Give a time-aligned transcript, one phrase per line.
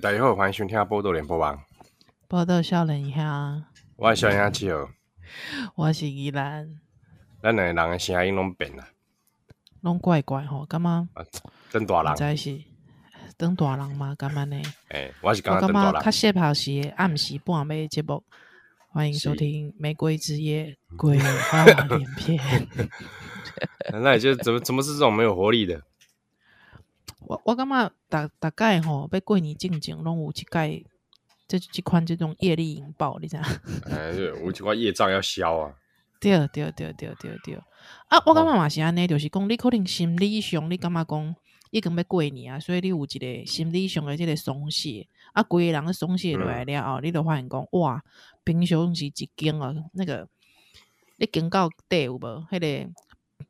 [0.00, 1.56] 大家好，欢迎收听《报道联播网》。
[2.28, 3.64] 报道少年兄，
[3.96, 4.88] 我是少年兄七号，
[5.74, 6.68] 我是依兰。
[7.42, 8.86] 咱两个人的声音拢变了，
[9.84, 11.10] 拢怪怪吼，干嘛？
[11.70, 12.58] 真大人，在是
[13.36, 14.14] 当大人嘛？
[14.14, 14.60] 干嘛呢？
[14.88, 16.02] 哎，我是刚刚刚大人。
[16.02, 18.24] 较适合是暗时半夜节目，
[18.88, 22.40] 欢迎收听《玫瑰之夜》鬼话连篇。
[23.92, 25.82] 那也就怎么怎么是这种没有活力的？
[27.20, 30.82] 我我感觉大大概吼，要过年进前拢有一概
[31.46, 33.42] 这这款这种业力引爆，你知道？
[33.90, 35.74] 哎，对，有一寡业障要消啊。
[36.20, 37.54] 对对对对对对。
[38.08, 41.36] 啊，我感觉嘛是安尼，就是讲你可能心理上你感觉讲
[41.70, 48.02] 已经要过年啊，所以你有一个心理上的这个松懈啊，规个人松懈落来了后，嗯、你就发现讲哇，
[48.44, 50.26] 平常时一惊啊，那个
[51.16, 52.18] 你惊到底有无？
[52.20, 52.90] 迄、那个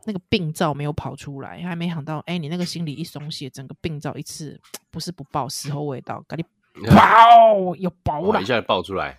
[0.07, 6.47] 那个病灶没有跑出来，还没想到，哎、欸，你那个心理一松懈，整个病灶一次不是不爆，时候未到，赶紧
[6.91, 9.19] 爆又爆了，一下子爆出来，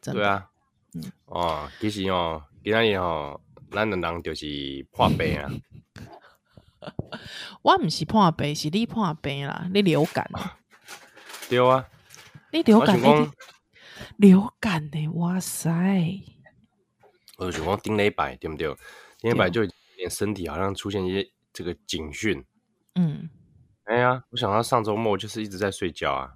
[0.00, 0.50] 真的对啊，
[0.94, 2.42] 嗯，哦，其实哦。
[2.66, 5.48] 今仔日吼，咱两人就是破病啊！
[7.62, 9.70] 我毋是破病，是你破病啦！
[9.72, 10.28] 你流感，
[11.48, 11.88] 对啊，
[12.50, 13.30] 你流感，你
[14.16, 15.06] 流感呢？
[15.14, 16.20] 哇塞！
[17.38, 18.66] 我就讲顶礼拜对不对？
[19.20, 19.62] 顶礼拜就
[19.96, 22.44] 连身体好像出现一些这个警讯。
[22.96, 23.30] 嗯，
[23.84, 26.32] 哎呀，我想到上周末就是一直在睡觉啊。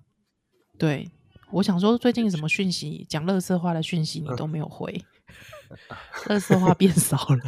[0.79, 1.11] 对，
[1.51, 5.05] 我想说最近什么讯息，讲乐色话的讯息你都没有回。
[6.27, 7.45] 垃圾话变少了，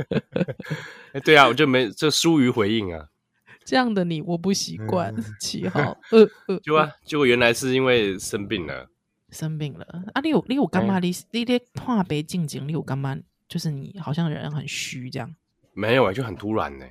[1.12, 3.08] 哎，对啊，我就没这疏于回应啊。
[3.64, 5.12] 这样的你我不习惯。
[5.40, 8.88] 七号，呃呃，就啊，结果原来是因为生病了，
[9.30, 10.20] 生病了啊！
[10.22, 11.00] 你有你有干嘛？
[11.00, 13.18] 你你在破病进前，你有干嘛？
[13.48, 15.34] 就是你好像人很虚这样。
[15.72, 16.86] 没有啊，就很突然呢。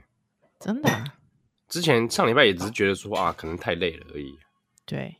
[0.60, 0.90] 真的？
[1.70, 4.38] 之前上礼拜也只是觉得说啊，可能太累了而已。
[4.86, 5.16] 对。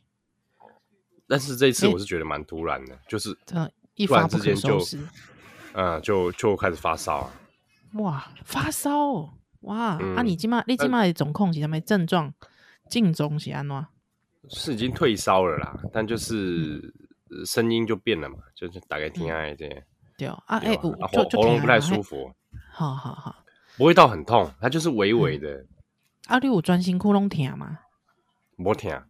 [1.26, 3.36] 但是这一次我是觉得蛮突然的，就是。
[3.96, 4.98] 一发不可收拾，
[5.72, 7.32] 嗯，就就开始发烧啊！
[7.94, 9.98] 哇，发烧哇！
[10.00, 12.32] 嗯、啊你，你今嘛你今嘛的总控是什么症状？
[12.88, 13.86] 症状是安怎？
[14.48, 16.94] 是已经退烧了啦，但就是
[17.44, 19.82] 声音就变了嘛，就是大概听下这样。
[20.16, 20.92] 对啊，哎、欸，喉
[21.32, 22.30] 喉咙不太舒服。
[22.70, 23.44] 好好好，
[23.76, 25.48] 不会到很痛，它就是微微的。
[25.48, 25.68] 嗯、
[26.28, 27.78] 啊，你有专心窟窿疼吗？
[28.56, 29.02] 没疼，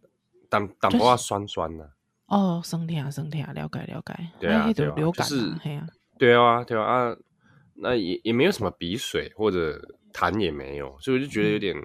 [0.49, 1.91] 但但不要酸酸的。
[2.27, 4.29] 哦，生疼生疼，了解了解。
[4.39, 5.53] 对啊，对啊，就是，
[6.17, 7.15] 对啊，对啊，啊，
[7.75, 9.79] 那也也没有什么鼻水或者
[10.13, 11.75] 痰也没有，所以我就觉得有点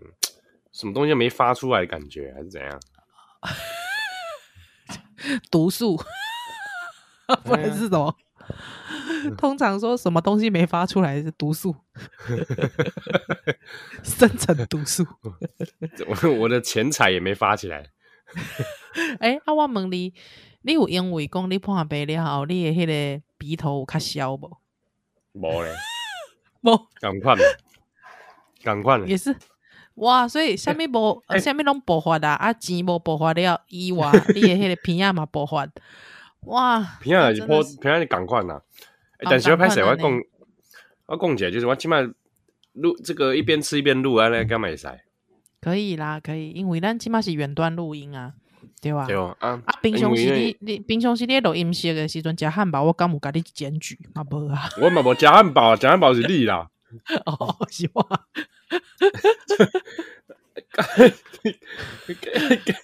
[0.72, 2.80] 什么东西没发出来的感觉，还是怎样？
[5.50, 5.97] 毒素，
[7.44, 8.14] 不然是什么？
[9.38, 11.76] 通常说什么东西没发出来是毒素，
[14.03, 15.06] 生成毒素。
[16.09, 17.92] 我我的钱财也没发起来。
[19.19, 20.12] 哎、欸，啊，我问你，
[20.62, 24.59] 你有因为讲你破病了后，你的迄个鼻头有较消无？
[25.32, 25.72] 无咧，
[26.62, 27.34] 无，赶快，
[28.62, 29.34] 赶快，也是
[29.94, 35.66] 哇，所以啥物无，啥物拢爆发啦，啊，钱无爆发了以外， 你的迄个鼻仔嘛爆发，
[36.47, 38.60] 哇，鼻仔是破，鼻仔是赶快呐。
[39.25, 40.21] 但是要拍摄，我讲，
[41.06, 42.00] 我讲起来就是我起码
[42.72, 44.87] 录这个一边吃一边录啊，那干嘛会使？
[45.62, 48.33] 可以啦，可以，因为咱起码是远端录音啊，
[48.81, 49.06] 对吧？
[49.06, 54.25] 对啊，啊，平常时你你平常时你录音室的时阵食汉堡，我敢有甲你检举嘛？
[54.28, 56.69] 无啊，我嘛无 食汉堡，食汉堡是你啦。
[57.25, 58.03] 哦，是我。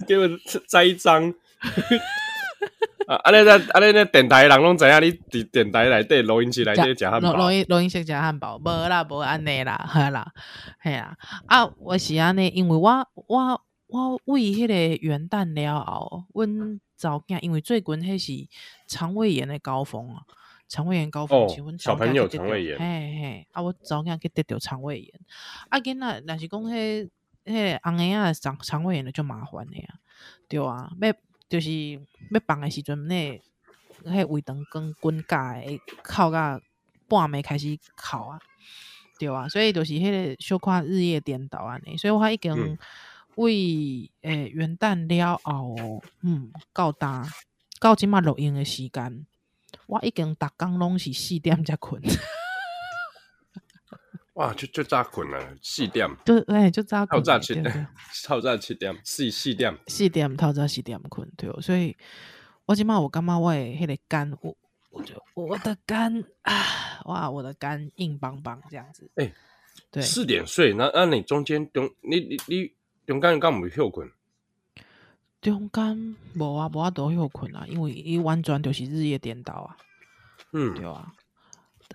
[0.07, 0.29] 给我
[0.67, 1.35] 栽一张。
[3.07, 3.17] 啊！
[3.25, 7.35] 安尼在安尼在电台，人拢知影你伫电台内底录音室内底食汉堡。
[7.35, 10.33] 录音录音室食汉堡，无啦，无安尼啦， 系啦，
[10.83, 11.17] 系啦。
[11.47, 18.49] 啊，我是安尼，因为我我我为迄个元旦了后，阮早囝因为最近迄是
[18.87, 20.21] 肠胃炎的高峰啊，
[20.69, 23.49] 肠胃炎高峰，哦，小朋友肠胃炎，嘿嘿。
[23.53, 25.21] 啊，我早囝去得着肠胃炎，
[25.71, 27.09] 啊，囡仔若是讲迄
[27.47, 29.95] 迄红诶啊肠肠胃炎的就麻烦了呀，
[30.47, 31.15] 对啊，要。
[31.49, 31.71] 就是
[32.31, 33.41] 要放的时阵，那
[34.05, 36.61] 迄胃肠跟滚加会哭甲
[37.09, 38.39] 半暝开始哭啊，
[39.19, 42.79] 对啊，所以就是迄个小可日夜颠倒安尼，所以我已经
[43.37, 47.27] 为诶、元旦了后，嗯，到搭
[47.81, 49.27] 到即满录音的时间，
[49.87, 52.03] 我已经逐工拢是四点才困。
[54.39, 57.89] 哇，就就早困了，四点，就哎，就早困，透早七点，
[58.25, 61.97] 透早七点，四四点，四点透早四点困，对哦，所以
[62.65, 64.57] 我今嘛我感觉我的迄个肝，我
[64.91, 69.35] 我就我的肝啊，哇，我的肝硬邦邦这样子，哎、欸，
[69.91, 72.73] 对，四点睡，那那你中间中你你你
[73.09, 74.09] 中间干唔休困？
[75.43, 79.77] 中间无啊，无啊都休困啊，因为伊完全就是日夜颠倒啊，
[80.53, 81.13] 嗯，对啊，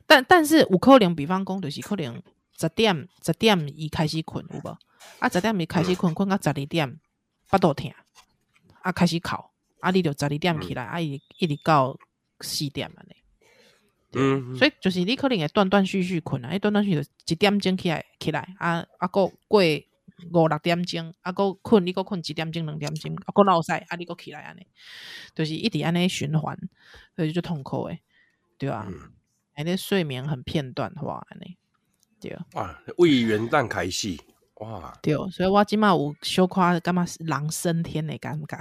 [0.06, 2.22] 但但是有可能，比方讲就是可能。
[2.60, 4.78] 十点十点伊开始困有无？
[5.20, 7.00] 啊，十点伊开始困，困到十二点，
[7.46, 7.92] 腹肚疼，
[8.82, 9.36] 啊，开始哭，
[9.80, 11.98] 啊，你就十二点起来，嗯、啊，伊一直到
[12.42, 13.16] 四点安尼。
[14.16, 19.62] 嗯，所以就是你可能会断断续续困啊，伊断断续续一点钟起来起来，啊啊，过过
[20.32, 24.66] 五六点钟，啊，过困你过困一点钟两点钟，啊，过闹赛，啊，你过起来安尼，
[25.34, 26.58] 就是一直安尼循环，
[27.16, 28.00] 所以就痛苦诶，
[28.60, 28.88] 对啊，
[29.56, 31.58] 安、嗯，那睡眠很片段化安尼。
[32.30, 34.22] 对哇，为元旦开戏
[34.56, 34.98] 哇！
[35.02, 38.58] 对，所以我今嘛有小夸干嘛狼升天的感觉。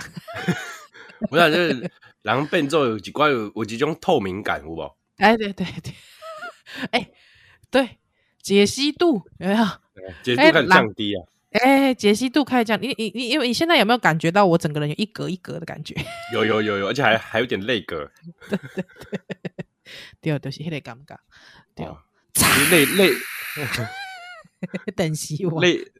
[1.28, 1.90] 不是，就是
[2.22, 4.80] 狼变做有几关有有几种透明感，有无？
[5.18, 5.94] 哎，对对对，
[6.90, 7.10] 哎，
[7.70, 7.98] 对，
[8.40, 9.64] 解析度有没有？
[10.24, 11.22] 解析度开始降低啊！
[11.52, 15.94] 哎，解析度开始降，你你你，因为你现在有没有感觉到我整个人有一格一格的感觉？
[16.32, 18.10] 有有有有，而且还还有点泪格。
[18.48, 18.84] 对对
[20.20, 21.16] 对，对，就是那个感觉，
[21.76, 21.86] 对。
[22.70, 23.12] 累累，
[24.96, 25.60] 等死我！
[25.60, 25.92] 累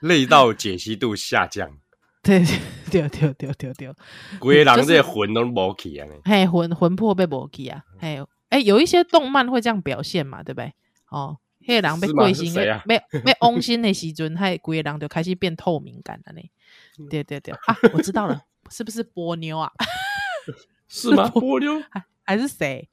[0.00, 1.78] 累到解析度下降。
[2.24, 2.42] 对
[2.90, 3.92] 对对对对对，
[4.38, 6.08] 规个人这魂都无去啊！
[6.24, 7.82] 嘿，魂魂魄被无去啊！
[7.98, 8.18] 嘿，
[8.48, 10.72] 哎，有一些动漫会这样表现嘛，对不对？
[11.10, 12.54] 哦，那个人被贵心，
[12.86, 16.40] 被被翁心的时阵，嘿，规个人就开始变透明感了呢。
[17.10, 18.40] 对对对，啊，我知道了，
[18.70, 19.70] 是不是波妞啊？
[20.88, 21.28] 是吗？
[21.28, 22.88] 波妞还还是谁？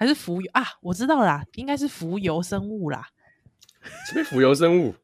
[0.00, 0.64] 还是浮游啊？
[0.80, 3.02] 我知道啦，应该是浮游生物啦。
[4.08, 4.94] 什么浮游生物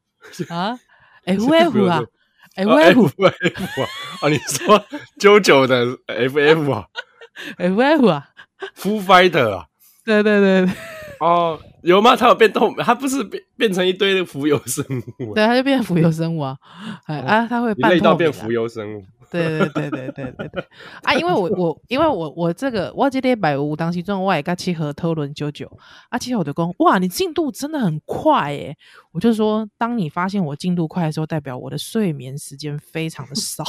[0.49, 0.79] 啊
[1.27, 1.35] 哎？
[1.37, 2.03] F F 啊
[2.55, 3.25] ？F F
[3.83, 3.89] 啊？
[4.23, 4.29] 啊？
[4.31, 4.83] 你说
[5.21, 6.87] JoJo 的 F F 啊
[7.59, 8.31] ？F F 啊？
[8.75, 9.67] Full Fighter 啊？
[10.03, 10.75] 对对对对。
[11.21, 12.17] 哦，有吗？
[12.17, 12.75] 它有变动？
[12.77, 14.83] 它不是变变成一堆的浮游生
[15.21, 15.35] 物？
[15.35, 16.57] 对，它就变浮游生物啊！
[17.05, 19.05] 哎啊，它会累到变浮游生物。
[19.33, 20.65] 对对对对对对对
[21.03, 21.15] 啊！
[21.15, 25.71] 因为我 我因为我我这个我这礼拜五当时中我也跟七和讨论九九
[26.09, 28.77] 啊，七和我就讲哇，你进度真的很快耶！
[29.13, 33.65] 我就说，当你发现我进度快的时候，代表我的睡眠时间非常的少，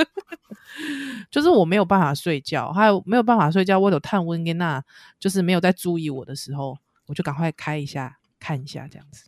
[1.30, 4.82] 就是我没有办法睡觉，还有没有办法睡觉，我有探温跟那，
[5.18, 9.24] 就是没有在注意我的时候，我就赶快开一下看一下这样子。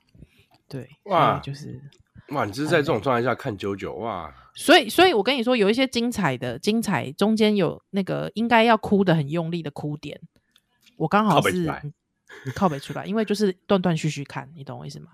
[0.68, 1.80] 对，哇，就是。
[2.30, 4.30] 哇，你这是在这种状态下看九九哇？
[4.54, 10.20] 所以，所以我跟你说，有一些精彩的精彩，中间有那个应该要哭的很用力的哭点，
[10.96, 11.66] 我刚好是
[12.54, 15.12] 靠北出来，因为就是断断续续看，你懂我意思吗？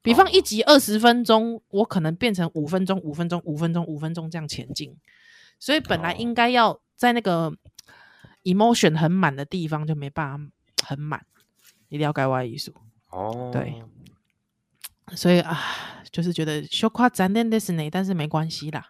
[0.00, 4.96] 比方一集二十分钟，我可能变成五分钟、五分钟、五分钟、五分钟这样前进，
[5.58, 7.52] 所以本来应该要在那个
[8.44, 11.26] emotion 很满的地方就没办法很满，
[11.88, 12.72] 一定要改外艺术
[13.10, 13.82] 哦，对。
[15.14, 15.58] 所以啊，
[16.10, 18.84] 就是觉得羞夸张点的是呢，但是没关系啦，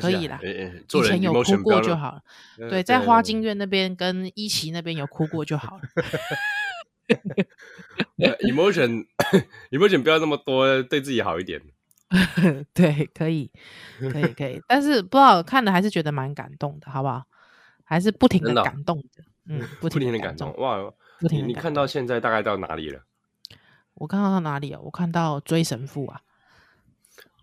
[0.00, 0.38] 可以啦。
[0.42, 2.20] 以前有哭过就好了。
[2.68, 5.82] 对，在花京院那边跟一期那边有哭过就好了。
[8.40, 11.60] emotion，emotion 不要那么多，对自己好一点。
[12.72, 13.50] 对，可以，
[13.98, 14.60] 可以，可以。
[14.68, 17.24] 但是不知道看的还是觉得蛮感动的，好不好？
[17.84, 20.54] 还是不停的感动的，嗯，不停的感动。
[20.56, 20.78] 哇，
[21.20, 21.46] 不停。
[21.48, 23.00] 你看到现在大概到哪里了？
[23.94, 24.80] 我看到哪里啊？
[24.82, 26.20] 我看到追神父啊！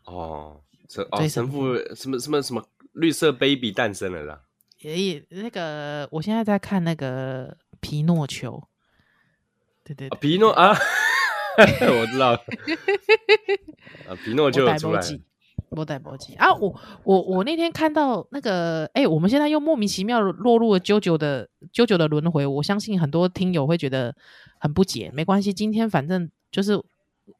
[0.05, 4.41] 哦，神哦，神父什么什么什么绿色 baby 诞生了啦！
[4.79, 8.61] 也那个，我现在在看那个皮诺丘。
[9.83, 10.71] 对对，对，皮诺啊，
[11.57, 12.37] 我知道了。
[14.09, 15.19] 啊，皮诺丘出来了。
[15.69, 16.53] 波带波吉啊！
[16.55, 22.45] 我我我那天看到那个，哎、欸，我们现在又莫名其妙落入了 JoJo 的 JoJo 的轮回。
[22.45, 24.13] 我相信很多听友会觉得
[24.59, 26.29] 很不解，没关系，今天反正。
[26.51, 26.79] 就是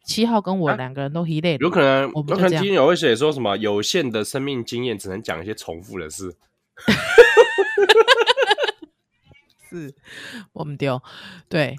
[0.06, 6.36] 七号跟我两个人都一类、啊，有可能，有可能听友会写说什么有限的生命经验，只能讲一些重复的事。
[9.70, 9.94] 是，
[10.54, 11.02] 我们丢。
[11.48, 11.78] 对，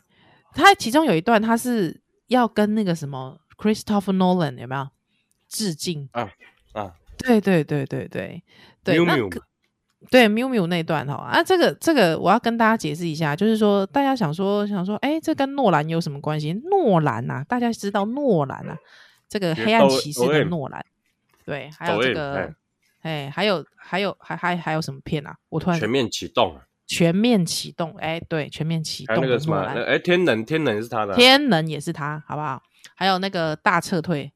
[0.55, 4.89] 他其中有一段，他是要跟那个什么 Christopher Nolan 有没有
[5.49, 6.31] 致敬啊？
[6.73, 8.43] 啊，对对对对对
[8.85, 9.43] 对，那个。
[10.11, 16.53] 对，缪缪那段哈啊，这个这个我要跟大家解释一下，就是说大家想说想说，哎，这跟诺兰有什么关系？
[16.65, 18.77] 诺兰呐、啊，大家知道诺兰啊，
[19.29, 20.85] 这个黑暗骑士的诺兰，
[21.47, 22.53] 对，还有这个，
[23.01, 25.35] 哎，还有还有还还还有什么片啊？
[25.49, 29.17] 我突然全面启动，全面启动，哎，对，全面启动。
[29.17, 32.63] 还有那个什么，哎，天能，天能是他的，天能也是他，好不好？
[32.95, 34.31] 还有那个大撤退，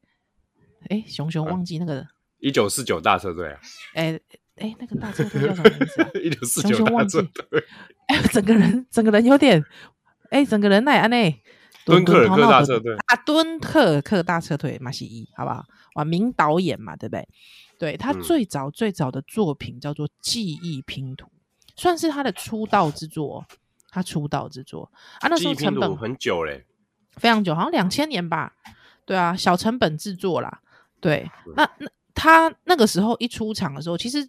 [0.88, 2.06] 哎，熊熊忘记那个
[2.38, 3.60] 一九四九大撤退啊，
[3.94, 4.18] 哎
[4.56, 6.10] 哎，那个大撤退叫什么名字？
[6.22, 6.84] 一九四九
[8.06, 9.62] 哎， 整个人整个人有点，
[10.30, 11.42] 哎，整个人那安内。
[11.84, 15.64] 敦刻尔克大撤退啊，敦刻尔克大撤退，马西伊，好不好？
[15.94, 17.28] 哇，名导演嘛，对不对？
[17.78, 21.26] 对，他最早最早的作品叫做《记忆拼图》，
[21.76, 23.46] 算是他的出道之作。
[23.88, 26.66] 他出道之作啊，那时候成本很久嘞，
[27.12, 28.52] 非常久，好像两千年吧。
[29.06, 30.60] 对啊，小成本制作啦。
[31.00, 34.28] 对，那那他那个时候一出场的时候，其实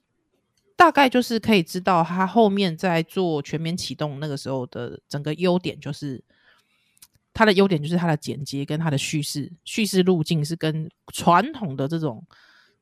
[0.78, 6.24] 大概就是可以知道它后面在做全面启动那个时候的整个优点就是。
[7.34, 12.26] 它的优点就是它的剪接跟它的叙事叙事路径是跟传统的这种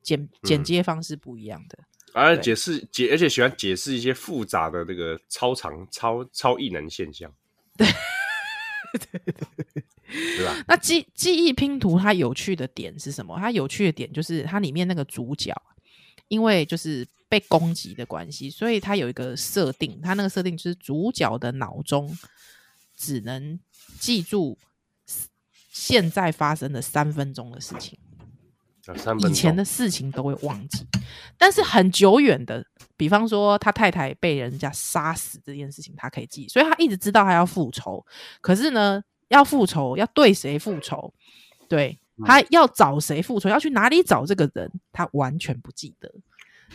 [0.02, 1.78] 剪剪接方式不一样的，
[2.14, 7.30] 而、嗯、解释解而且喜欢解释一些复杂的这个超长超超异能现象，
[7.76, 7.86] 对
[8.98, 9.84] 对 对对，
[10.38, 10.64] 对 吧？
[10.66, 13.38] 那记记忆拼图它有趣的点是什么？
[13.38, 15.54] 它有趣的点就是它里面那个主角，
[16.28, 22.16] 因为就是被攻击的关系，所以他有一个设定，他那个设定就是主角的脑中
[22.96, 23.58] 只能。
[24.00, 24.58] 记住
[25.70, 27.96] 现在发生的三分钟的事情，
[29.26, 30.84] 以前的事情都会忘记，
[31.38, 32.66] 但是很久远的，
[32.96, 38.04] 比方说他太太被人家杀死这件事情，他可以记，所以他一直知道他要复仇。
[38.40, 41.14] 可是呢，要复仇要对谁复仇？
[41.68, 43.48] 对，他要找谁复仇？
[43.48, 44.70] 要去哪里找这个人？
[44.92, 46.10] 他完全不记得。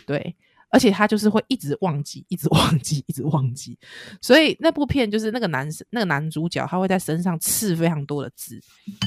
[0.06, 0.36] 对。
[0.74, 3.78] 而且他就是会一直忘记，一直忘记， 一直忘记。
[4.22, 8.58] 所以那部片就是那个男生，那个男主角，他会在身上刺非常多的字。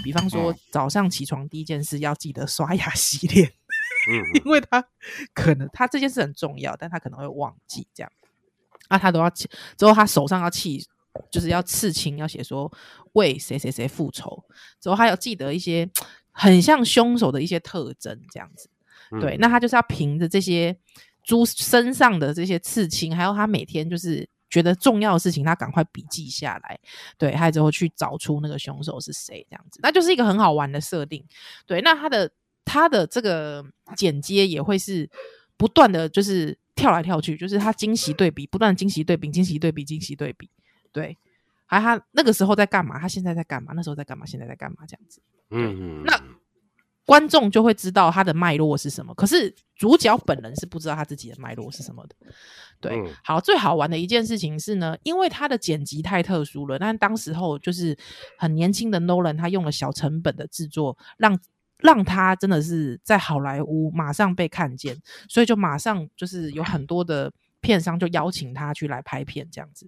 [0.03, 3.49] 比方说，早上起床第一件事要记得刷牙洗脸，
[4.11, 4.87] 嗯， 因为他
[5.33, 8.13] 可能他这件事很重要，但他可能会忘记这样。
[8.89, 9.49] 啊，他都要记，
[9.79, 10.87] 之后他手上要记，
[11.31, 12.71] 就是要刺青，要写说
[13.15, 14.45] 为谁谁谁复仇。
[14.83, 15.89] 之后还要记得一些
[16.35, 18.69] 很像凶手的一些特征，这样子。
[19.19, 20.77] 对，那他就是要凭着这些。
[21.27, 26.79] 猪身上的这些刺青，还有他每天就是觉得重要的事情，他赶快笔记下来，
[27.17, 31.25] 对，还有之后去找出那个凶手是谁，这样子，那就是一个很好玩的设定。
[31.65, 32.31] 对，那他的
[32.63, 33.65] 他的这个
[33.97, 35.09] 剪接也会是
[35.57, 40.51] 不断的就是跳来跳去，就是他惊喜对比，不断惊喜对比，惊喜对比，惊喜对比，
[40.93, 41.17] 对，
[41.81, 46.21] 还有他那个时候在干嘛，他现在在干嘛，那时候在干嘛，现在在干嘛，这样子，嗯，那。
[47.07, 52.17] 观众就会知道他的脉络是什么，可是主角本人是不知道他自己的脉络是什么的。
[52.81, 57.95] 对，嗯、好，最好玩的一件事情是呢，因为他的剪辑太特殊了，但当时候就是
[58.39, 61.39] 很年轻的 Nolan，他用了小成本的制作，让
[61.77, 64.97] 让他真的是在好莱坞马上被看见，
[65.29, 69.87] 所以就马上就是有很多的片商就邀请他去来拍片这样子。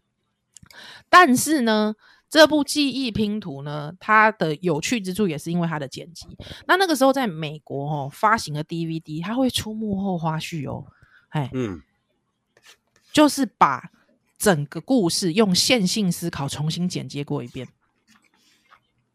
[1.08, 1.94] 但是呢，
[2.28, 6.26] 这部记忆拼图呢，它的有趣之处也是因为它的剪辑。
[6.66, 10.87] 那那个时候在美国哦，发行的 DVD，它会出幕后花絮哦，
[11.28, 11.82] 哎，嗯，
[13.12, 13.90] 就是把
[14.37, 17.68] 整个故事用线性思考重新剪接过一遍。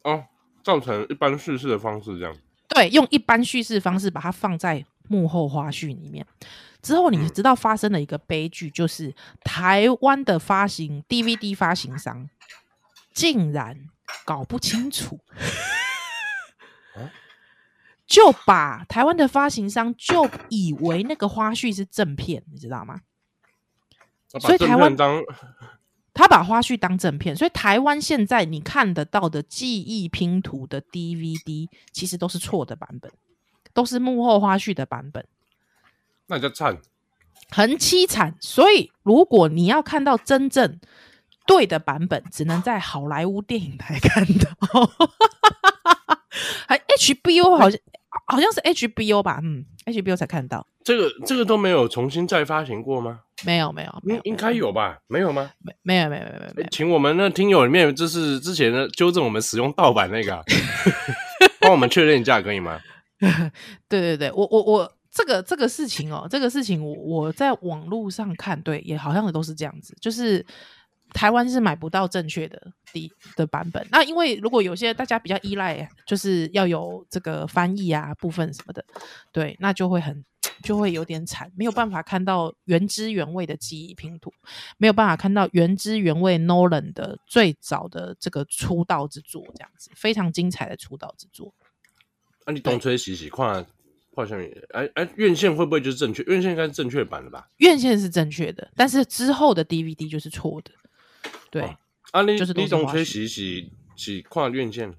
[0.03, 0.25] 哦，
[0.63, 2.35] 造成一般叙事的方式这样。
[2.69, 6.25] 对，用一般叙事方式把它放在幕后花絮里面。
[6.81, 12.29] 之后你知道发生了一个悲剧，就是台湾的发行 DVD 发行商。
[13.13, 13.89] 竟然
[14.23, 15.19] 搞不清楚，
[18.07, 23.01] 就把台湾的发行商就以为那个花絮是正片，你知道吗？
[24.39, 25.21] 所以台湾当
[26.15, 33.11] 他把花絮当正片，所以台湾现在你看得到的记忆拼图的 DVD，其实都是错的版本，
[33.73, 35.25] 都是幕后花絮的版本。
[36.31, 36.75] 那你就惨，
[37.51, 38.35] 很凄惨。
[38.39, 40.79] 所以如果你要看到真正。
[41.47, 44.89] 对的版本只能在好莱坞电影台看到，
[46.69, 47.79] 还 HBO 好像
[48.27, 50.65] 好像是 HBO 吧，嗯，HBO 才看到。
[50.83, 53.21] 这个这个都没有重新再发行过吗？
[53.43, 54.99] 没有没有，没有，应该有吧？
[55.07, 55.51] 没有吗？
[55.59, 60.43] 没没有没有没有没有，请我们那听友里面，就是之前的纠正我们使用盗版那个、啊，
[61.59, 62.79] 帮我们确认一下可以吗？
[63.89, 70.45] 对对对，我我我这个这个事情哦，这个事情我我在网络上看，对，也好像都是这样子，就是。
[71.13, 78.81] 台湾是买不到正确的的的版本，那因为如果有些大家比较依赖，就是要有这个翻译啊部分什么的，
[79.29, 80.23] 对，那就会很
[80.63, 84.31] 就会有点惨，没有办法看到原汁原味的记忆拼图，
[84.77, 91.53] 没有办法看到原汁原味 Nolan 的最早的这个出道之作，这样子非常精彩的出道之作。
[92.45, 93.65] 那、啊、你东吹西洗，看
[94.15, 96.21] 好像也，哎哎，院线会不会就是正确？
[96.23, 97.47] 院线应该是正确版的吧？
[97.57, 100.71] 院线是正确的，但是之后的 DVD 就是错的。
[101.49, 101.77] 对，哦、
[102.11, 104.93] 啊，你就是你总吹洗洗洗跨院线。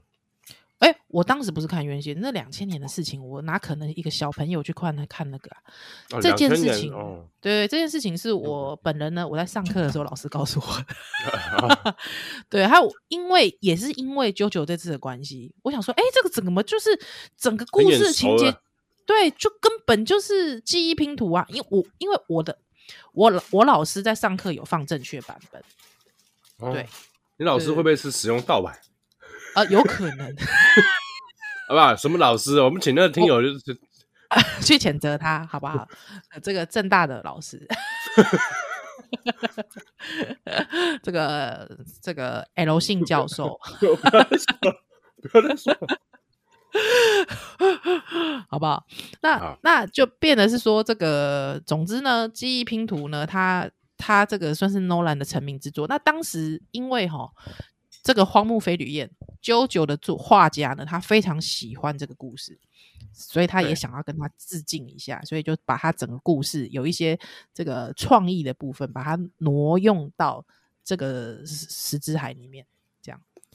[0.79, 5.59] 哎、欸，我当时不是看院线，那两千年的事情，我哪可能一个小朋友去看那看那个啊？
[6.11, 11.97] 哦、这件事情，哦、对，这件事情是我本人呢，我在上课的时候老师告诉我的。
[12.51, 16.91] 对，还有因为也是因为 JoJo 这次的关系，我想说，哎、欸，这个怎么就是
[17.37, 18.53] 整个故事情节，
[19.13, 21.45] 对，就根本就是记忆拼图啊！
[21.51, 22.57] 因为我因为我的
[23.13, 25.63] 我我老师在上课有放正确版本，
[26.57, 26.89] 哦、对，
[27.37, 28.73] 你老师会不会是使用盗版？
[29.55, 30.35] 啊、呃，有可能，
[31.69, 31.95] 好不好？
[31.95, 32.59] 什么老师？
[32.63, 33.61] 我们请那个听友就是
[34.65, 35.87] 去谴责他，好不好？
[36.43, 37.69] 这个正大的老师，
[41.03, 44.47] 这个这个 L 姓教授，不要再说，
[45.31, 45.77] 不要再说，
[48.49, 48.85] 好不好？
[49.21, 55.87] 那好那就变的是说，这个总之呢，记忆拼图呢，它它这个算是 Nolan 的成名之作。
[55.87, 57.31] 那当时因为哈。
[58.05, 59.09] 这个荒木飞吕彦
[59.41, 62.59] ，JoJo 的作画家呢，他非常喜欢这个故事，
[63.13, 67.17] 所以他也想要跟他致敬一下，所以就把他整个故事有一些
[67.55, 70.45] 这个创意的部分，把它挪用到
[70.83, 72.67] 这个石之海里面，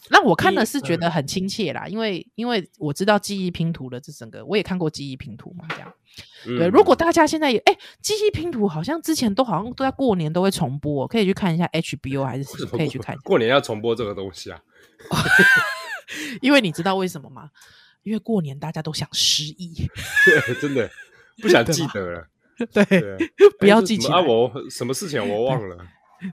[0.10, 5.94] 让我看了是觉得很亲切啦，因为因为我知道记忆拼图的这整个，我也看过记忆拼图嘛，这样。
[6.46, 13.22] 对，如果大家现在也哎，记忆拼图好像之前都好像都在过年都会重播，可以去看一下 HBO 还是什么，可以去看一下。
[13.24, 14.60] 过年要重播这个东西啊？
[16.42, 17.50] 因为你知道为什么吗？
[18.04, 19.76] 因为过年大家都想失忆，
[20.62, 20.90] 真的
[21.42, 22.28] 不想记得了。
[22.72, 22.86] 对，
[23.60, 24.16] 不要记起来。
[24.16, 25.78] 啊，我什么事情我忘了？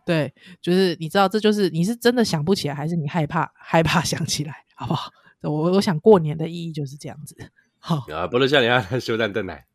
[0.07, 5.11] 对，就是你知道，这就是你是真的想不起来，还是你害怕害怕想起来，好不好？
[5.43, 7.37] 我我想过年的意义就是这样子。
[7.79, 9.67] 好啊，不能像你啊， 修蛋炖奶。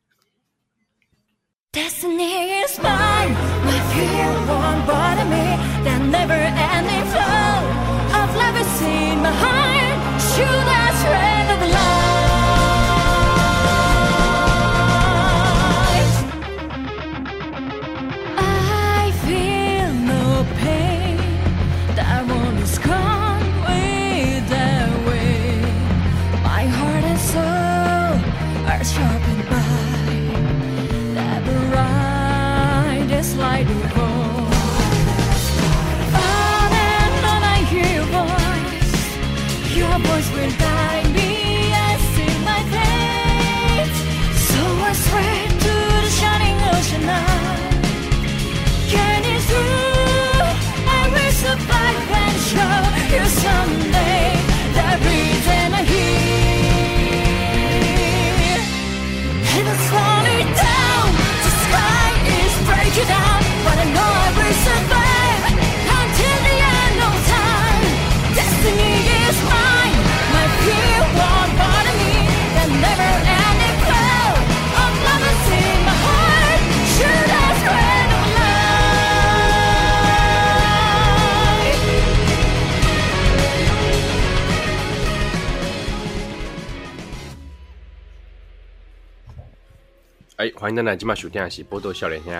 [90.39, 92.32] 哎，欢迎大家今晚收听的是《波多少年兄》。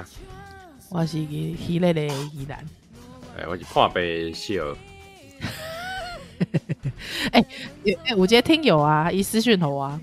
[0.88, 2.57] 我是喜乐的依然，
[3.38, 4.73] 哎，我是破杯笑。
[7.33, 7.45] 哎
[8.05, 9.99] 哎，我今天听友啊，伊私讯我啊，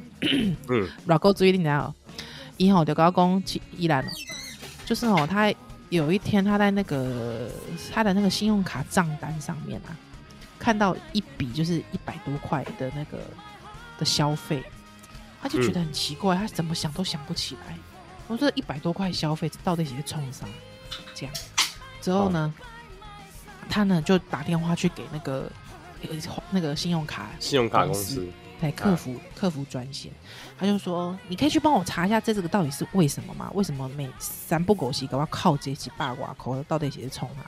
[0.68, 1.94] 嗯， 老高注意你了，
[2.58, 3.42] 伊吼就跟我讲
[3.74, 4.08] 依然哦，
[4.84, 5.50] 就是哦，他
[5.88, 7.50] 有一天他在那个
[7.90, 9.96] 他的那个信用卡账单上面啊，
[10.58, 13.16] 看到一笔就是一百多块的那个
[13.98, 14.62] 的消费，
[15.46, 17.78] 他就觉得很奇怪，嗯、他怎么想都想不起来。
[18.26, 20.44] 我说一百多块消费，到底是冲啥？
[21.14, 21.34] 这样
[22.00, 22.66] 之后呢，哦、
[23.68, 25.48] 他呢就打电话去给那个
[26.50, 28.26] 那个信用卡信用卡公司，
[28.60, 30.10] 对客服、啊、客服专线，
[30.58, 33.48] 他就说：“你可以去帮我查一下，这这个到底是为什么吗？
[33.54, 37.46] 为什么每三不狗洗，搞要靠这几八卦口到底是冲啊？”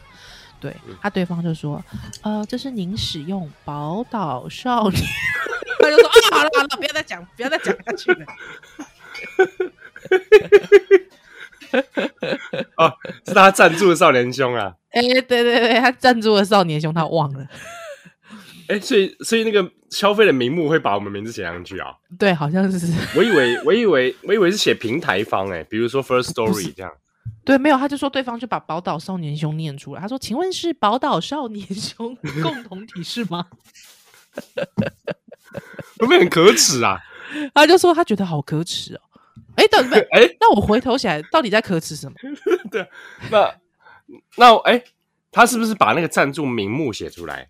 [0.61, 1.83] 对，嗯、他对方就说
[2.23, 5.03] ：“呃，这是您使用宝岛少年。
[5.81, 8.27] ”他就说：“啊，好了好了，不要再讲，不要再讲下去了。
[12.77, 12.93] ”哦，
[13.27, 14.75] 是他赞助的少年兄啊！
[14.91, 17.47] 哎、欸，对对对，他赞助的少年兄，他忘了。
[18.69, 21.93] 哎、欸，所以所以那个消费的名目会把我们名字写上去啊？
[22.19, 22.93] 对，好像是。
[23.17, 26.93] 我以为我以为我以为是写平台方哎、欸，比如说 First Story 这样。
[27.49, 30.01] 对，没有，他就说对方就把宝岛少年兄念出来。
[30.03, 33.47] 他说：“请问是宝岛少年兄 共同体是吗？”
[35.99, 37.01] 会不会很可耻啊？
[37.55, 39.01] 他就说他觉得好可耻哦。
[39.71, 42.15] 到底哎、欸， 那我回头起来，到底在可耻什么？
[42.71, 42.87] 对，
[43.31, 43.55] 那
[44.37, 44.85] 那哎、欸，
[45.33, 47.49] 他是不是把那个赞助名目写出来？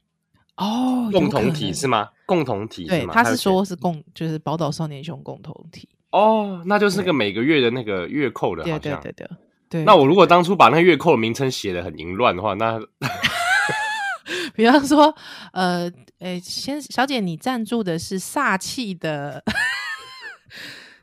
[0.58, 2.10] 哦，共同体是吗？
[2.24, 3.12] 共同体是吗？
[3.12, 5.88] 对，他是说是共，就是宝岛少年兄共同体。
[6.10, 9.30] 哦，那就是那个每个月的那个月扣的，好像对对对对，
[9.68, 9.84] 对。
[9.84, 12.78] 那我如果当初把那个月扣的名称写的很淫乱的话，那
[14.54, 15.14] 比方说，
[15.52, 19.42] 呃，诶，先小姐，你赞助的是煞气的，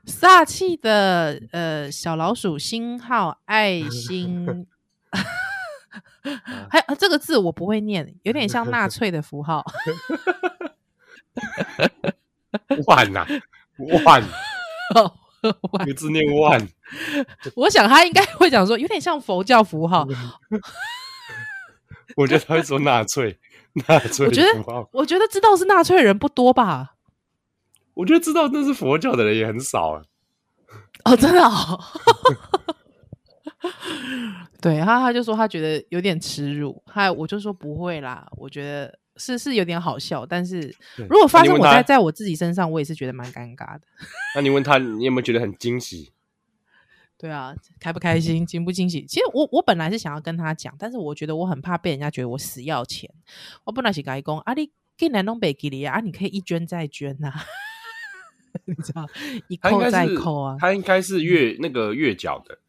[0.06, 4.67] 煞气的，呃，小老鼠星号爱心。
[6.69, 9.63] 还有这个字我不会念，有点像纳粹的符号。
[12.88, 13.25] 万呐，
[14.04, 14.21] 万，
[15.84, 16.67] 一个字念万。
[17.56, 20.08] 我想他应该会讲说，有点像佛教符号。
[22.17, 23.38] 我觉得他会说纳粹，
[23.88, 24.28] 纳粹。
[24.28, 24.50] 我觉得，
[24.91, 26.95] 我觉得知道是纳粹的人不多吧。
[27.95, 30.02] 我觉得知道那是佛教的人也很少啊。
[31.04, 31.80] 哦，真的哦。
[34.62, 40.75] 对，他他就说他觉得有点耻辱，还我就说不会啦，我觉得是是有点好笑，但是
[41.10, 43.82] 如果发生我在在我自己身上，我也是觉得蛮尴尬的。
[44.36, 46.12] 那你问他，你有没有觉得很惊喜？
[47.17, 49.06] 对啊，开不开心，惊不惊喜？
[49.06, 53.10] 其实我我本来是想要跟他讲，但是我觉得我很怕被人家觉得我死要钱。
[53.63, 57.45] 我本来是跟他讲啊，你给南东北给你啊，你可以一捐再捐呐、啊，
[58.65, 59.08] 你知道，
[59.47, 60.58] 一扣再扣啊。
[60.60, 62.60] 他应该是月那个月缴的。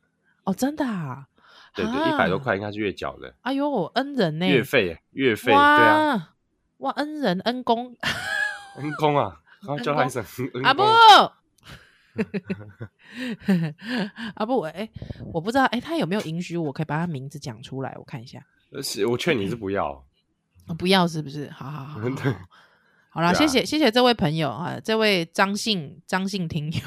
[0.44, 1.26] 哦，真的啊？
[1.74, 3.34] 对对，一百多块应该是月缴的。
[3.42, 4.46] 哎呦，恩人呢？
[4.46, 6.34] 月费，月费，对啊。
[6.78, 7.96] 哇，恩人恩公，
[8.76, 9.40] 恩公啊！
[9.82, 10.24] 叫他一声
[10.62, 10.82] 阿布，
[14.34, 14.88] 阿布，哎，
[15.32, 17.94] 我不知道，哎，他有没有允许我可以把他名字讲出来？
[17.98, 18.44] 我看一下。
[18.82, 20.04] 是，我劝你是不要，
[20.78, 21.50] 不要是不是？
[21.50, 22.00] 好好好，
[23.08, 26.80] 好啦，谢谢谢谢这位朋友啊，这位张姓张姓听友。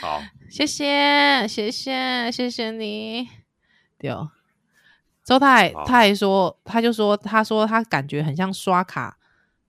[0.00, 0.20] 好，
[0.50, 3.28] 谢谢，谢谢，谢谢你。
[3.98, 4.30] 对哦，
[5.24, 9.16] 周太他还说，他就说，他说他感觉很像刷卡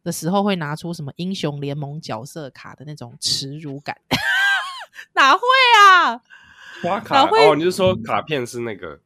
[0.04, 3.98] 的时候会拿出什么英雄联盟角色卡的那种耻辱感。
[5.16, 5.40] 哪会
[5.80, 6.22] 啊？
[6.82, 9.00] 刷卡哦，你是说卡片是那个？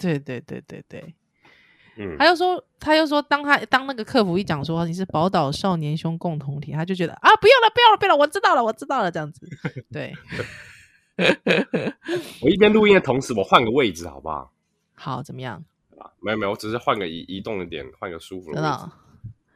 [0.00, 1.14] 对对对对对。
[1.96, 9.46] 嗯，他就说，他就说，当他当那个客服一讲说你是宝岛少年兄共同体，他就觉得啊，不用了，不用了，不用了，我知道了，我知道了，这样子。
[9.92, 10.12] 对，
[12.40, 14.50] 我一边录音的同时，我换个位置，好不好？
[14.94, 15.62] 好，怎么样？
[16.20, 18.84] 没有没有，我只是换个移移动的点，换个舒服的位置。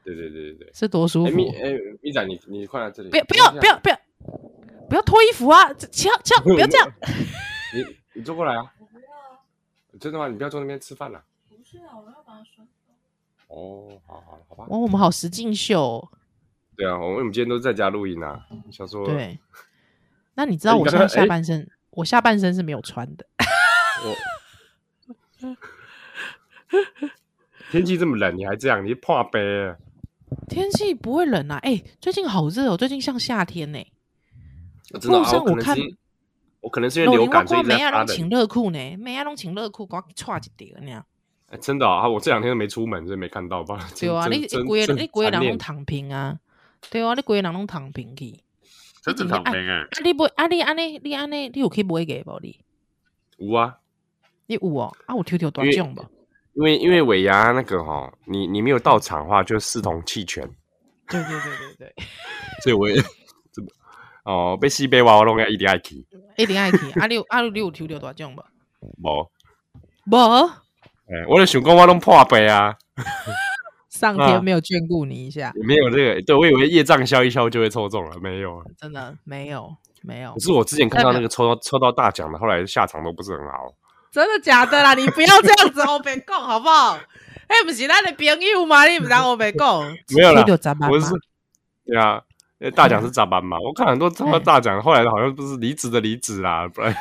[0.05, 1.31] 对对对对对，是多舒服。
[1.33, 3.11] 咪哎，咪仔，你你换在这里。
[3.11, 4.01] 不要不要不要不要
[4.89, 5.73] 不要脱衣服啊！
[5.75, 6.91] 翘翘，不要这样。
[7.75, 7.85] 你
[8.15, 8.73] 你坐过来啊？
[10.01, 10.29] 真的吗？
[10.29, 11.23] 你不要坐那边吃饭了。
[11.63, 12.67] 是啊，我要把它拴
[13.49, 14.65] 哦，好好好吧。
[14.69, 16.09] 哇，我们好实境秀。
[16.75, 18.47] 对啊，我们我们今天都在家录音啊。
[18.71, 19.39] 想说，对。
[20.35, 23.27] 那你知道我现在下半身，欸、我下半身是没有穿的。
[24.05, 24.17] 我
[27.71, 29.41] 天气这么冷，你还这样，你怕杯？
[30.49, 33.93] 天气不会冷啊，哎、欸，最近好热哦，最近像夏天呢、欸。
[35.03, 35.77] 路上我看。
[36.61, 37.79] 我可能是因为流感，所以在发冷。
[37.79, 41.07] 每样都穿热裤呢，每样都穿热裤，光穿一点那样。
[41.51, 42.07] 哎，真的啊！
[42.09, 43.89] 我这两天都没出门，所以没看到吧？
[43.99, 46.39] 对啊， 你你规个你规个人拢躺平啊？
[46.91, 48.41] 对啊，你规个人拢躺平去。
[49.03, 49.83] 真的躺平啊！
[49.83, 50.47] 啊，你不啊？
[50.49, 52.41] 你安尼你安尼，你有去买个无？
[52.43, 52.59] 你
[53.39, 53.79] 有啊？
[54.47, 54.95] 你有哦？
[55.07, 56.11] 啊，我抽抽大奖吧。
[56.59, 60.45] 因为因为尾牙那个哈，你你没有到场的话，就视同弃权。
[61.09, 61.95] 对对对对对。
[62.63, 63.01] 所以我也。
[64.25, 66.05] 哦，被西北娃娃弄个一定爱去，
[66.37, 66.77] 一定爱去。
[67.01, 68.45] 啊，你有啊，你有抽到大奖无？
[69.01, 69.31] 无，
[70.11, 70.47] 无。
[71.07, 72.77] 哎，我就想讲，我拢破杯啊！
[73.89, 76.21] 上天没有眷顾你一下，没有这个。
[76.23, 80.35] 对，我以为业障消一消就会抽中了，没有，真的没有，没有。
[80.35, 83.73] 可是我之前看到那个抽到抽到大奖的，后来下场都不是很好。
[84.11, 84.95] 真的假的啦？
[84.95, 86.99] 你不要这样子， 我别讲好不好？
[87.47, 88.87] 哎，不是咱的朋友吗？
[88.87, 89.83] 你不让我别讲，
[90.15, 90.45] 没有啦，
[90.89, 91.13] 不是，
[91.85, 92.23] 对啊。
[92.75, 93.57] 大奖是咋办嘛？
[93.61, 96.93] 我看很多抽到大奖，后来好像不是离职的离职啦，不然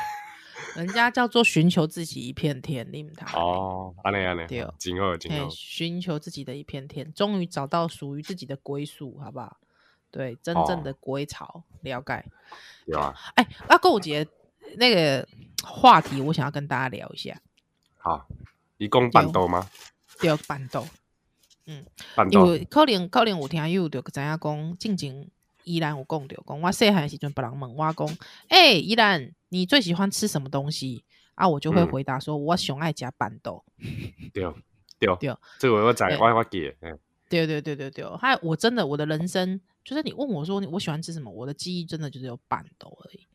[0.76, 9.56] 人家叫做寻求自己一片天，你们他哦，安内安内，对，今后今后寻求自己的一片天，终于找到属于自己的归宿，好不好？
[10.12, 12.24] 对，真正的归巢，了解。
[12.86, 14.24] 有啊，哎，阿购姐
[14.76, 15.26] 那个
[15.62, 17.40] 话题，我想要跟大家聊一下。
[17.96, 18.26] 好，
[18.76, 19.68] 你讲办桌吗？
[20.20, 20.86] 对，办桌。
[21.66, 25.30] 嗯，办桌，因为可能可能有听友就知影讲静静。
[25.64, 28.06] 依然有讲到讲，我细汉时阵，别人问我讲，
[28.48, 31.04] 哎、欸，依然你最喜欢吃什么东西
[31.34, 31.46] 啊？
[31.46, 33.62] 我就会回答说，我熊爱加板豆。
[34.32, 34.44] 对
[34.98, 36.72] 对对，这个我在我我记。
[37.28, 43.26] 对对对对对，还我真的我的人生，就是你问我说我喜欢吃什么，我的记忆真的就是有板豆而已。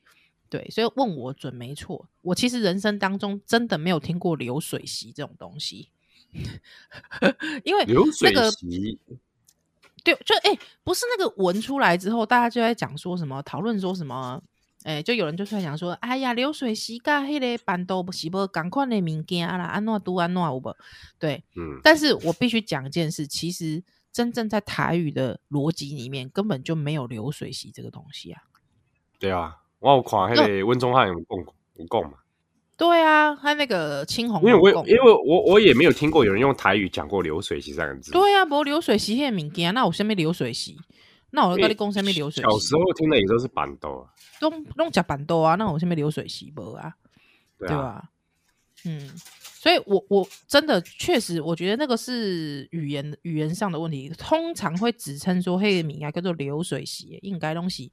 [0.53, 2.07] 对，所以问我准没错。
[2.21, 5.89] 我其实人生当中真的没有听过流水席这种东西，
[7.65, 8.99] 因为流水席，
[10.03, 14.39] 对，就哎、欸，不是那个文出来之后，大家就在讲说什么，讨论说什么，
[14.83, 20.77] 哎、欸，就有人就出来讲说，哎呀，流水席跟迄个办桌是不同款的物件啦，安怎都安怎有无？
[21.17, 28.43] 对，嗯，但是我必须讲一件事，其实真正在台语的逻辑里面，根本就没有流水席这个东西啊。
[29.17, 29.61] 对啊。
[29.83, 31.37] 我有看迄个温宗汉有讲
[31.75, 32.17] 有讲嘛？
[32.77, 38.11] 对啊，他那个青红，因为我因为我我也没有听过有人用台语讲过流水席三个字。
[38.13, 40.77] 对啊，不流水席那物件，那我下面流水席，
[41.31, 42.49] 那我跟你讲下面流水席。
[42.49, 46.93] 小时候听的也都是板豆啊，都都讲办桌啊，那我下面流水席不啊？
[47.59, 48.03] 对吧、啊？
[48.85, 57.91] 嗯，所以我我真的确实，我觉得那个是语言语言上的问题，通常会指称说黑名啊叫做流水席，应该东西。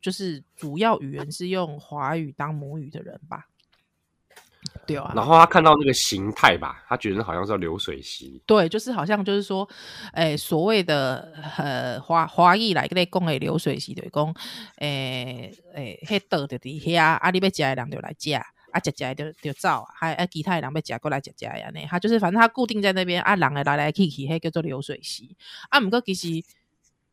[0.00, 3.46] 就是主要语言是用华语当母语的人吧，
[4.86, 5.12] 对啊。
[5.14, 8.40] 然后他看到那个形态吧，他觉得好像是流水席。
[8.46, 9.68] 对，就是好像就是说，
[10.12, 14.34] 哎，所谓的呃华华裔来跟你讲的流水席，就是讲，
[14.76, 18.44] 哎哎，迄桌就伫遐，啊，你要食的人就来食，啊，
[18.82, 21.86] 食食的就就走，还啊其他的人要食过来食食安尼。
[21.88, 25.36] 他就是反正他固定在那边，啊，人来来去去，迄叫做流水席。
[25.70, 26.28] 啊，毋过其实。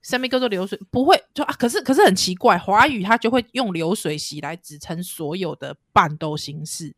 [0.05, 0.79] 什么叫做流水？
[0.91, 1.53] 不会就啊？
[1.57, 6.95] 可是可是很奇怪，华语它就会用流水席来指称所有的伴奏形式，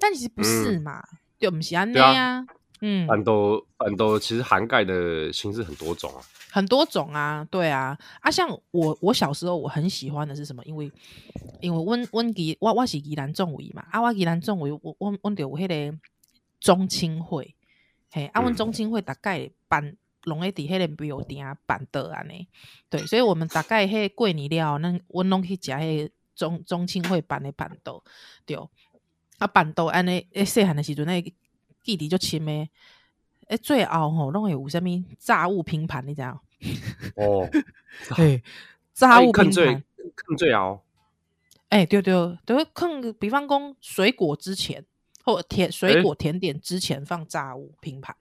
[0.00, 0.98] 但其实不是嘛？
[1.12, 2.44] 嗯、对，不是安内啊。
[2.80, 8.28] 嗯，伴奏伴奏其实涵盖的形式很多种啊，很多种啊，对啊啊！
[8.28, 10.64] 像我我小时候我很喜欢的是什么？
[10.64, 10.90] 因为
[11.60, 15.98] 因为温温吉我我是宜兰众委嘛，啊我宜兰众委我我我有迄个
[16.58, 17.54] 中青会，
[18.10, 19.96] 嘿，啊阮中青会大概办。
[20.24, 22.46] 拢会伫迄个庙埕办桌安尼，
[22.88, 28.02] 对，所以我们大概迄过年了，咱阮拢去食迄中中青会办的办桌，
[28.46, 28.56] 对，
[29.38, 32.70] 啊办桌安尼，诶细汉的时阵，那记忆就深诶，
[33.48, 34.84] 诶最后吼拢会有啥物
[35.18, 36.38] 炸物拼盘，你知影？
[37.16, 37.48] 哦，
[38.16, 38.42] 对，
[38.94, 39.82] 炸物拼盘，
[40.14, 40.80] 更最后，
[41.70, 42.12] 诶对对，
[42.46, 44.84] 都会放，比方讲水果之前
[45.24, 48.14] 或甜水果甜点之前放炸物拼盘。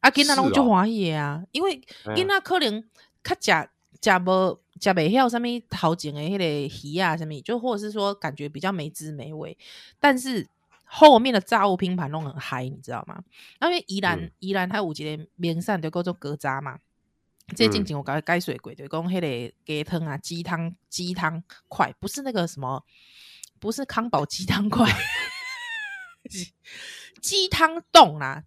[0.00, 2.82] 啊，囡仔拢就欢喜啊，因为囡仔可能
[3.24, 3.68] 较食
[4.02, 9.56] 食无食袂晓啥物头前的迄个鱼啊，啥物就或者是说感觉比较没滋没味，
[9.98, 10.46] 但是
[10.84, 13.22] 后面的炸物拼盘拢很嗨，你知道吗？
[13.60, 16.78] 因为宜兰宜兰它有一个名产就叫做格渣嘛，
[17.56, 22.84] 这近景我搞改水鬼，就讲迄个鸡汤啊，鸡汤鸡汤块，不是那个什么，
[23.58, 24.86] 不是康宝鸡汤块，
[27.20, 28.44] 鸡汤冻啊。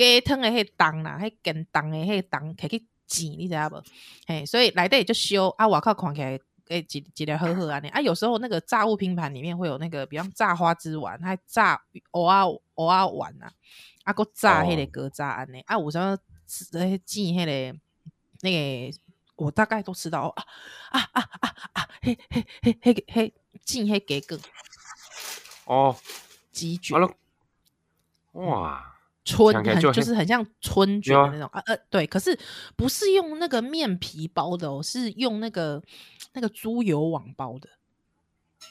[0.00, 3.84] 鸡汤的迄汤啦，迄羹汤的迄汤可以去煎，你知影无？
[4.26, 8.00] 嘿，所以来底就烧啊，外口看起来诶，一一条好好安尼啊。
[8.00, 11.78] 有时候那个炸物拼盘里面会有那个，比方炸花枝丸，还炸
[12.12, 13.50] 蚵啊蚵啊丸呐，
[14.04, 15.76] 啊，搁炸迄个疙瘩安尼啊。
[15.76, 17.78] 有时候吃诶，挤迄个
[18.40, 18.98] 那个，
[19.36, 20.42] 我大概都吃到啊
[20.92, 21.88] 啊啊啊啊！
[22.00, 23.34] 嘿嘿嘿嘿嘿，
[23.66, 24.40] 煎迄鸡梗
[25.66, 25.94] 哦，
[26.52, 26.98] 鸡卷
[28.32, 28.96] 哇。
[29.24, 32.38] 春很就是很像春卷的那种啊，呃，对，可是
[32.76, 35.82] 不是用那个面皮包的哦，是用那个
[36.32, 37.68] 那个猪油网包的。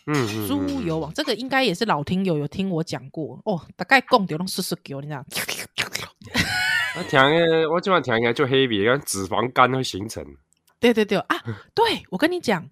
[0.05, 5.25] 嗯，猪油网这个应该也是老听友有听我讲过哦，大概讲掉拢叔叔给我，你知道？
[6.97, 10.25] 我听个，我今晚听起来就黑皮，跟脂肪肝会形成。
[10.79, 11.37] 对对对啊，
[11.73, 12.67] 对 我跟你讲，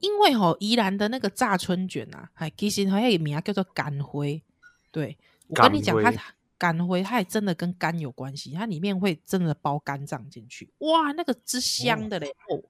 [0.00, 4.42] 因为吼宜兰的那个炸春卷啊，还其实还有名叫做干灰。
[4.90, 5.16] 对
[5.48, 6.12] 我跟你讲，它。
[6.60, 12.62] 肝灰，它也真的跟肝有关系，它里面会真的包肝脏进去，哇，那个之香的嘞，哦，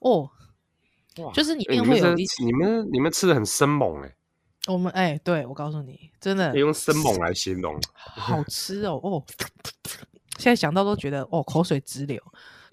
[0.00, 0.30] 哦，
[1.24, 4.14] 哇，就是里面会有一，你们你们吃的很生猛哎，
[4.68, 9.24] 我们哎，对我告诉你，真的用生猛来形容，好吃哦，哦，
[10.36, 12.22] 现在想到都觉得哦，口水直流，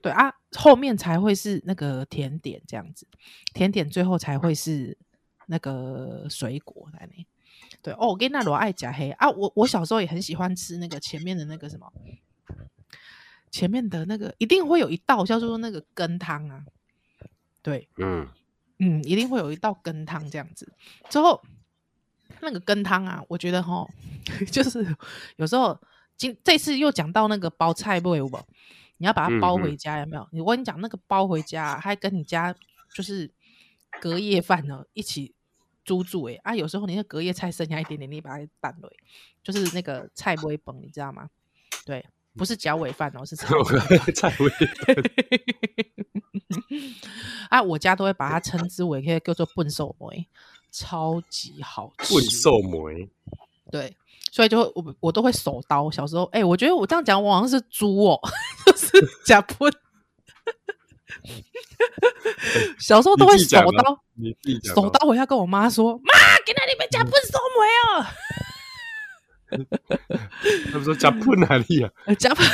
[0.02, 3.08] 对啊，后面才会是那个甜点这样子，
[3.54, 4.98] 甜点最后才会是
[5.48, 7.26] 那个水果来呢。
[7.82, 11.90] 对哦，我跟那罗爱加黑啊，我我小时候也很喜欢吃那个前面的那个什么，
[13.50, 16.66] 前面的那个一定会有一道叫做那个羹汤啊，
[17.62, 18.28] 对，嗯
[18.80, 20.72] 嗯，一定会有一道羹汤这样子。
[21.10, 21.42] 之后
[22.42, 23.88] 那个羹汤啊，我觉得哈，
[24.52, 24.86] 就是
[25.38, 25.80] 有时候
[26.18, 28.38] 今这次又讲到那个包菜不有不？
[28.98, 30.44] 你要把它包回家、嗯、有没有？
[30.44, 32.54] 我跟你讲那个包回家，还跟你家
[32.94, 33.32] 就是
[34.02, 35.34] 隔夜饭呢一起。
[35.88, 38.92] 煮煮哎啊，有时候你那隔夜菜剩下一点点，你把它拌了，
[39.42, 41.30] 就是那个菜不会崩，你知道吗？
[41.86, 43.64] 对，不是脚尾饭哦，是菜尾
[44.12, 44.52] 菜尾。
[47.50, 50.28] 啊，我家都会把它称之为可以叫做笨兽梅，
[50.70, 52.14] 超级好吃。
[52.14, 53.10] 笨兽梅，
[53.72, 53.96] 对，
[54.30, 55.90] 所以就会我我都会手刀。
[55.90, 58.20] 小时候，哎、欸，我觉得我这样讲，我好像是猪哦，
[58.68, 58.90] 就是
[59.26, 59.72] 假笨。
[62.80, 64.04] 小时候都会手刀，
[64.74, 66.14] 手刀，我要跟我妈说：“妈，
[66.46, 68.06] 给那里面加笨兽梅哦。”
[70.72, 71.90] 他们说加喷哪里啊？
[72.20, 72.46] 加喷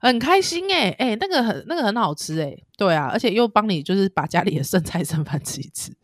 [0.00, 5.96] 很开心哎、欸、哎、欸，那个很那个很好吃哎、欸，对啊，而且又帮你就是把家里的剩菜剩饭吃一吃，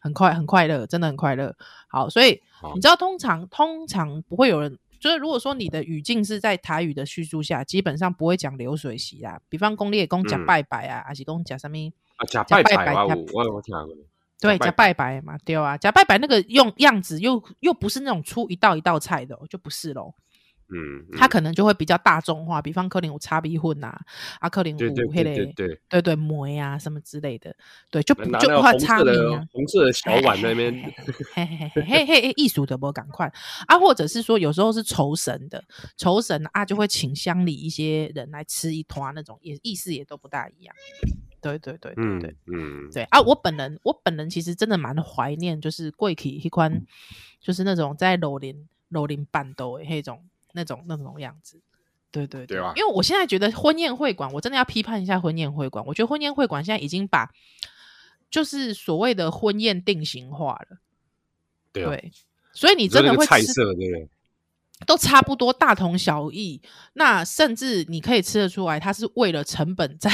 [0.00, 1.54] 很快很快乐，真的很快乐。
[1.88, 2.40] 好，所以
[2.74, 11.76] 你知道通常通常不会有人，就是如果说你的语境是在台语的叙述下，基本上不会讲流水席啦，比方公你也讲讲拜拜啊，还是公讲什么
[12.14, 13.96] 啊讲拜拜啊，我我听过。
[14.40, 20.14] 对，假拜拜嘛，对啊，假拜拜那个用样子又又不是那种出一道一道菜的，就不是喽。
[20.74, 23.94] 嗯，他可能就会比较大众化，比方克林五叉 B 混呐，
[24.40, 24.78] 啊克林五
[25.12, 27.54] 黑嘞，对对对对梅啊什么之类的，
[27.90, 29.44] 对，就就怕差别啊。
[29.52, 30.72] 红色的小碗那边，
[31.34, 33.30] 嘿嘿嘿嘿嘿，艺术的不赶快
[33.66, 35.62] 啊，或者是说有时候是酬神的，
[35.96, 40.74] 酬神啊就会请乡里一些人来吃一团那种，也意思也都不大一样。
[41.42, 46.82] 对对对对对，嗯，嗯对啊，我本人我本人其实真的蛮怀念，就是贵体一款，
[47.40, 51.60] 就是那种在楼林楼林办斗的那种那种那种样子，
[52.10, 57.30] 对对对，对啊，因为我现在觉得婚宴会馆，我真的要批判一下婚宴会馆，我觉得婚宴会馆现在已经把
[58.30, 60.78] 就是所谓的婚宴定型化了，
[61.72, 62.12] 对，啊、对，
[62.52, 64.08] 所以你真的会吃菜色对？
[64.86, 66.60] 都差不多大同小异，
[66.94, 70.10] 那甚至你可以吃得出来，它是为了成本在。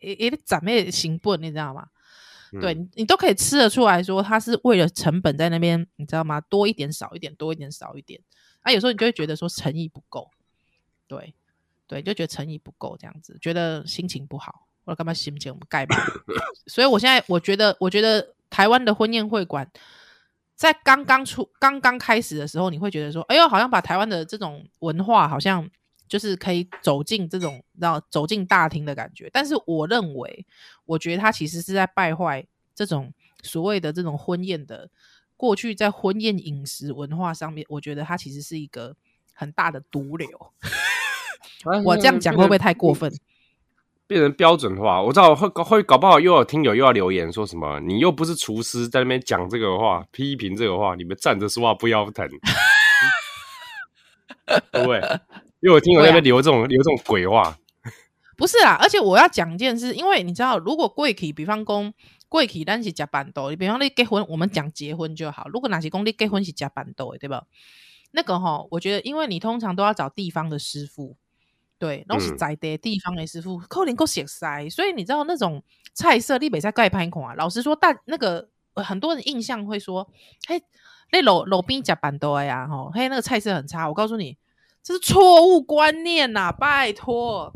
[0.00, 1.34] 也也得长那行不？
[1.36, 1.86] 你知道吗？
[2.52, 6.38] 嗯、对你，你都可以吃得出来说，它是为了成本在那边，你知道吗？
[6.42, 8.20] 多一点，少一点，多一点，少一点。
[8.66, 10.28] 啊，有时候你就会觉得说诚意不够，
[11.06, 11.32] 对
[11.86, 15.96] 对，就觉得诚意不够这样子，觉得心情不好，或者干嘛心情我们盖吧。
[16.66, 19.70] 所以我现在我觉得，我觉得台湾的婚宴会馆
[20.54, 25.70] 在刚刚出、刚刚开始的时候，你会觉得说，哎呦，好像把台湾的这种文化好像。
[26.08, 29.28] 就是可以走进这种，然后走进大厅的感觉。
[29.32, 30.46] 但是我认为，
[30.84, 34.88] 我觉得他其实是在败坏这种所谓的这种婚宴的
[35.36, 38.96] 过去，在婚宴饮食文化上面，我觉得它其实是一个
[39.34, 40.28] 很大的毒瘤。
[41.84, 43.12] 我这样讲会不会太过分？
[44.08, 52.24] 变成标准化，我知道会会搞不好又有听友又要留言说什么，你又不是厨师，在那边讲这个话，批评这个话，你们站着说话不腰疼，
[54.70, 55.00] 对不对？
[55.58, 57.58] 因为我听我那边留这种留、啊、这种鬼话，
[58.38, 61.92] 不是啊，而且我要讲一件事，因为你知道，如果贵体，比方讲
[62.28, 65.48] 贵体，但是加板豆，你比方你结婚，我们讲结婚就好。
[65.52, 67.46] 如果哪些公你结婚是加板豆，对吧？
[68.12, 71.16] 那个哈，我觉得，因为你通常都要找地方的师傅，
[71.78, 75.62] 对，都是在地地方的师傅，可能够写塞，所以你知道那种
[75.92, 77.34] 菜色，你北在盖拍孔啊。
[77.34, 80.10] 老实说，大那个很多人印象会说，
[80.46, 80.62] 嘿，
[81.12, 83.88] 那路路边加板豆呀，吼，嘿，那个菜色很差。
[83.88, 84.36] 我告诉你。
[84.82, 86.52] 这是错误观念呐、啊！
[86.52, 87.52] 拜托，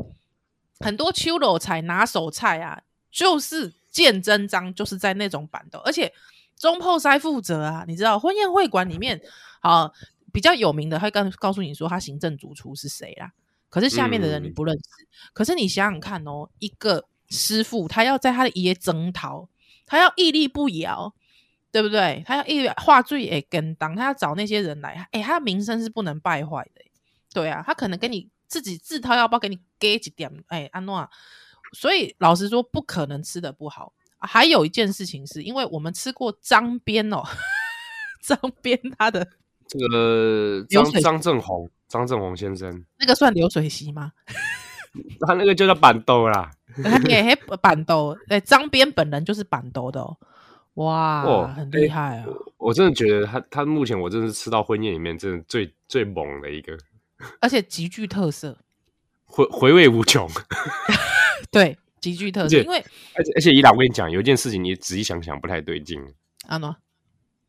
[0.81, 6.13] 很多秋楼菜拿手菜啊，就是见真章，就是在那种板豆，而且
[6.57, 9.21] 中破塞负责啊，你知道婚宴会馆里面
[9.61, 9.91] 啊
[10.33, 13.33] 比较有名的，他告告诉你说他行政主厨是谁啦，
[13.69, 15.05] 可是下面的人你不认识。
[15.05, 19.49] 嗯、可是你想想看哦，一个师傅他要在他的爷征讨，
[19.87, 21.15] 他要屹立不摇，
[21.73, 22.23] 对不对？
[22.27, 26.83] 他要一话最也跟当，他要找那些人来，诶他的名声是不能败坏的。
[27.33, 31.09] 对啊，他可能跟你自己自掏腰包给你给几点，哎，安诺，
[31.73, 33.93] 所以老实说不可能吃的不好。
[34.19, 37.23] 还有一件事情是因为我们吃过张边哦，
[38.21, 39.27] 张边他的
[39.67, 44.13] 这个张张正宏张正宏先生，那个算流水席吗？
[45.27, 46.51] 他那个就叫板豆啦，
[46.83, 50.17] 他也嘿板豆，哎，张边本人就是板豆的哦，
[50.75, 52.27] 哇，哦、很厉害啊！
[52.59, 56.77] 我，我真的觉得他他目前我真的是吃到婚宴里面真的最最猛的一个。
[57.41, 58.59] 而且极具特色，
[59.25, 60.29] 回回味无穷。
[61.51, 62.57] 对，极具特色。
[62.59, 62.79] 因为
[63.15, 66.01] 而且而且，宜兰，我跟你讲，有一件事情，你仔细想想不太对劲。
[66.47, 66.77] 阿诺，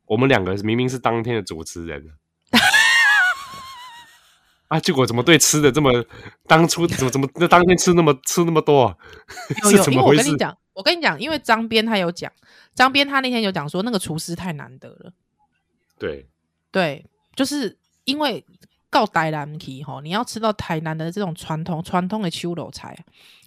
[0.05, 2.03] 我们两个明明是当天的主持人，
[4.67, 6.05] 啊，结果怎么对吃的这么？
[6.47, 8.97] 当初怎么怎么那当天吃那么吃那么多啊？
[9.63, 12.31] 有有，因为我跟你讲，我跟你讲，因为张边他有讲，
[12.73, 15.13] 张边他那天有讲说，那个厨师太难得了。
[15.99, 16.27] 对
[16.71, 17.05] 对，
[17.35, 18.43] 就是因为。
[18.91, 22.95] 到台南去吼，你要吃到台南的这种传统传统的秋楼菜，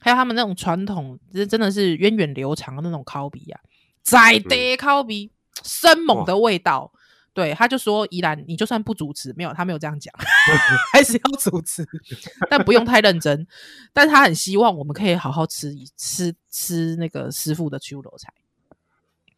[0.00, 3.60] 还有他们那种传统，这真的是源远流长的那种烤鼻啊，
[4.02, 5.30] 在地烤鼻
[5.62, 6.90] 生猛的味道，
[7.34, 10.12] 对，他就说宜兰，你就算不主持，没有他没有这样讲，
[10.92, 11.86] 还是要主持，
[12.48, 13.46] 但不用太认真。
[13.92, 18.32] 但他很希望我们可以好好吃一吃吃那个师傅的秋楼菜。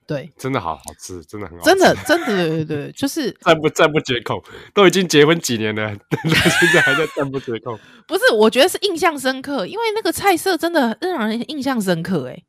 [0.07, 4.43] 对，真的好好吃，真的很好吃，真的真的对对对，就是 赞不赞不绝口，
[4.73, 5.89] 都已经结婚几年了，
[6.25, 7.79] 现在还在赞不绝口。
[8.07, 12.29] 不是，我觉得是印象深刻，因为那个菜色真的让人印象深刻。
[12.29, 12.45] 哎，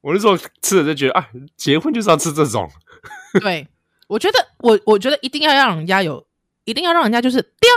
[0.00, 2.70] 我那时候吃了就觉得啊，结婚就是要吃这种。
[3.40, 3.68] 对。
[4.08, 6.24] 我觉得我我觉得一定要让人家有，
[6.64, 7.68] 一定要让人家就是叮，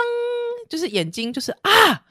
[0.69, 2.03] 就是眼睛就是啊，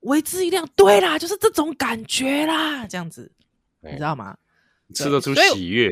[0.00, 3.30] 为之一亮，对啦，就是这种感觉啦，这样子，
[3.82, 4.36] 你知道吗？
[4.94, 5.88] 吃得出喜悦。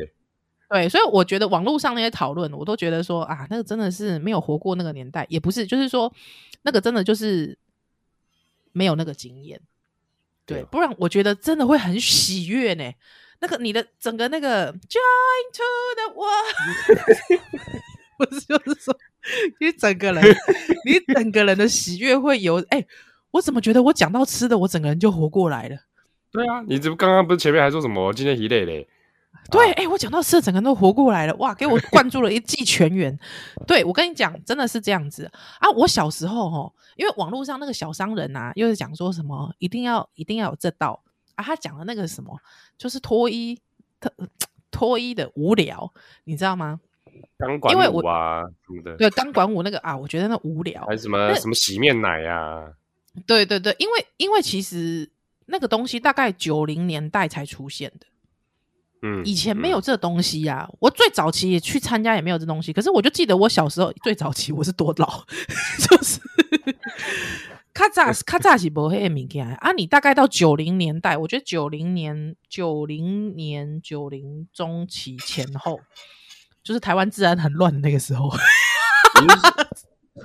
[0.70, 6.10] 对，所以我觉得网络上那些讨论，我都觉得说啊，那个真的是没有活过那个年代，也不是，就是说
[6.62, 7.58] 那个真的就是
[8.72, 9.60] 没有那个经验，
[10.46, 12.90] 对，不然我觉得真的会很喜悦呢。
[13.40, 15.62] 那个你的整个那个 join to
[15.96, 17.42] the world，
[18.16, 18.96] 不是就是说
[19.60, 20.24] 你整个人，
[20.86, 22.86] 你整个人的喜悦会有哎、欸，
[23.32, 25.76] 我怎么觉得我讲到吃的，我整个人就活过来了？
[26.32, 28.88] 对啊，你这不刚刚不是前面还说什么今天一累嘞？
[29.50, 33.18] 对，哎、欸，我讲到吃的，整个人都活过来了，哇，给我 灌注了一剂全员。
[33.66, 35.68] 对，我跟你讲，真的是这样子啊！
[35.70, 41.02] 我小时候哦，因为网络上那个小商人啊，又是讲说什么一定要一定要有这道。
[41.34, 42.38] 啊，他讲的那个什么，
[42.78, 43.58] 就是脱衣
[44.00, 44.12] 特
[44.70, 45.92] 脱衣的无聊，
[46.24, 46.80] 你知道吗？
[47.38, 50.84] 钢管舞啊什么的，对，钢管舞那个啊，我觉得那无聊。
[50.86, 52.72] 还是什么什么洗面奶啊？
[53.26, 55.10] 对对对，因为因为其实
[55.46, 58.06] 那个东西大概九零年代才出现的，
[59.02, 60.68] 嗯，以前没有这东西呀。
[60.80, 65.24] 我最早期也去参加也没有这东西，可是我就记得我小时候最早期我是多老，
[65.88, 66.20] 就是。
[67.74, 69.72] 卡扎卡扎是不黑物件啊！
[69.72, 75.80] 你大概到九零年代，我觉得九零年、九零年、九零中期前后，
[76.62, 78.30] 就是台湾治安很乱的那个时候。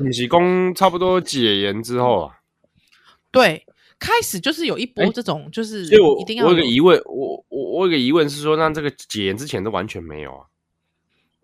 [0.04, 2.36] 你是讲差不多解严之后啊？
[3.32, 3.66] 对，
[4.00, 6.50] 开始就是有一波这种，就是一定要有。
[6.50, 10.46] 我有个疑问，我我我有个疑问是说，那这个解严之前都完全没有啊？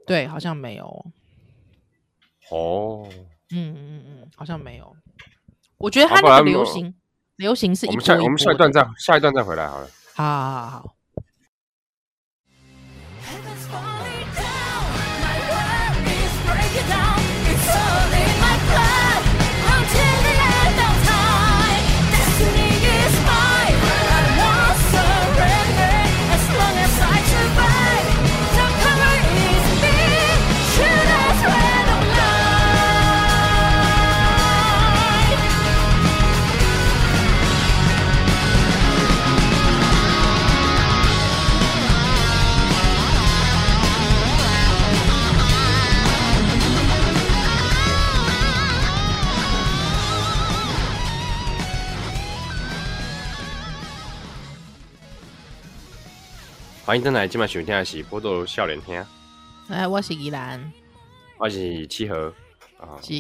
[0.06, 1.06] 对，好像没有。
[2.52, 3.08] 哦，
[3.52, 4.96] 嗯嗯嗯，好像没有。
[5.78, 6.94] 我觉得它那个流行，啊、
[7.38, 8.14] 流行是一波一波。
[8.16, 9.90] 我们下我们下一段再下一段再回来好了。
[10.14, 10.96] 好好好好。
[56.86, 59.02] 欢迎登来，今晚喜欢听的是波多笑脸听。
[59.70, 60.70] 哎，我是依兰，
[61.38, 62.28] 我是七和
[62.78, 63.00] 啊。
[63.02, 63.14] 是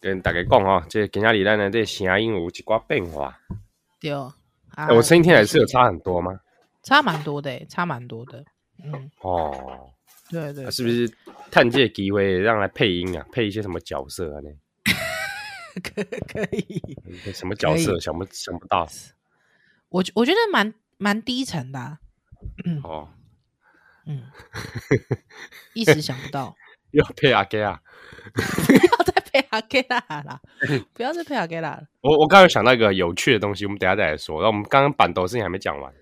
[0.00, 3.38] 跟大家讲哈，这今天里兰呢，这声音有一寡变化。
[4.00, 4.32] 对，啊
[4.74, 6.40] 欸、我声音听起来是有差很多吗？
[6.82, 8.44] 差蛮多的，差蛮多的。
[8.82, 9.88] 嗯，哦，
[10.28, 11.08] 对对，是不是
[11.52, 13.24] 探这机会让来配音啊？
[13.30, 14.40] 配一些什么角色啊？
[14.40, 14.50] 呢？
[15.84, 16.82] 可 可以？
[17.32, 18.00] 什么角色？
[18.00, 18.88] 想不想不到？
[19.90, 22.00] 我我觉得蛮蛮低沉的、啊。
[22.64, 23.08] 嗯哦，
[24.06, 24.22] 嗯，
[25.74, 26.54] 一时想不到，
[26.92, 27.80] 要配阿给啊，
[28.66, 30.40] 不要再配阿给啦啦，
[30.94, 31.80] 不要再配阿给啦。
[32.00, 34.36] 我我刚刚想到一个有趣的东西，我们等下再来说。
[34.36, 35.92] 然后我们刚刚板豆事情还没讲完。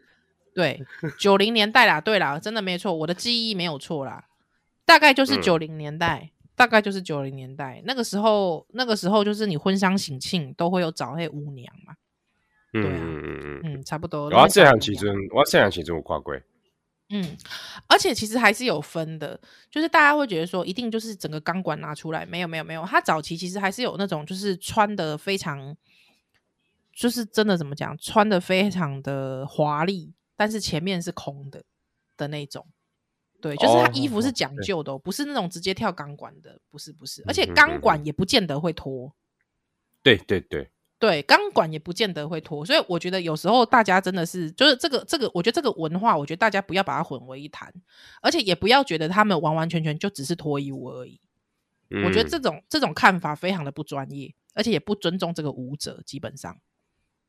[0.55, 0.83] 对，
[1.19, 4.25] 九零年代啦，对啦，真的没错，我的记忆没有错啦，
[4.85, 11.95] 大概就是九零年代，嗯、大概就是九零年代那个时候，那个时候就是你婚丧喜庆都会有找那舞娘嘛。
[12.73, 14.29] 嗯嗯嗯嗯，差不多。
[14.31, 16.43] 我这样其实，我这样其实我挂柜。
[17.11, 17.37] 嗯，
[17.87, 19.41] 而且其实还是有分的，
[19.71, 25.75] 就是大家会觉得说，一定就是整个钢管拿出来，没有没有没有，他早期其实还是有那种，就是穿的非常，
[26.93, 31.65] 就是真的怎么讲，穿的非常的华丽，但是前面是空的
[32.17, 32.67] 的那种。
[33.41, 39.15] 对，就是他衣服是讲究的，哦，不是那种直接跳钢管的，不是不是，而且钢管也不见得会脱。
[40.03, 40.71] 对对对。
[40.99, 47.73] 对，钢管也不见得会脱，所以我觉得有时候大家真的是，就是这个这个，我觉得这个文化，我觉得大家不要把它混为一谈，
[48.21, 51.21] 而且也不要觉得他们完完全全就只是脱衣舞而已。
[51.91, 56.59] 嗯、我觉得这种这种看法非常的不专业，而且也不尊重这个舞者，基本上。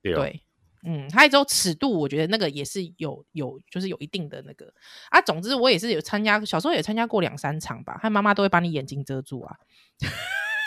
[0.02, 0.42] 对，对
[0.84, 4.74] 嗯，还有之后尺度，我觉得那个也是有有，就是有一定的那个
[5.12, 5.22] 啊。
[5.22, 8.00] 总之，我也是有参加，小时候也参加过两三场吧。
[8.02, 9.56] 他妈妈都会把你眼睛遮住啊，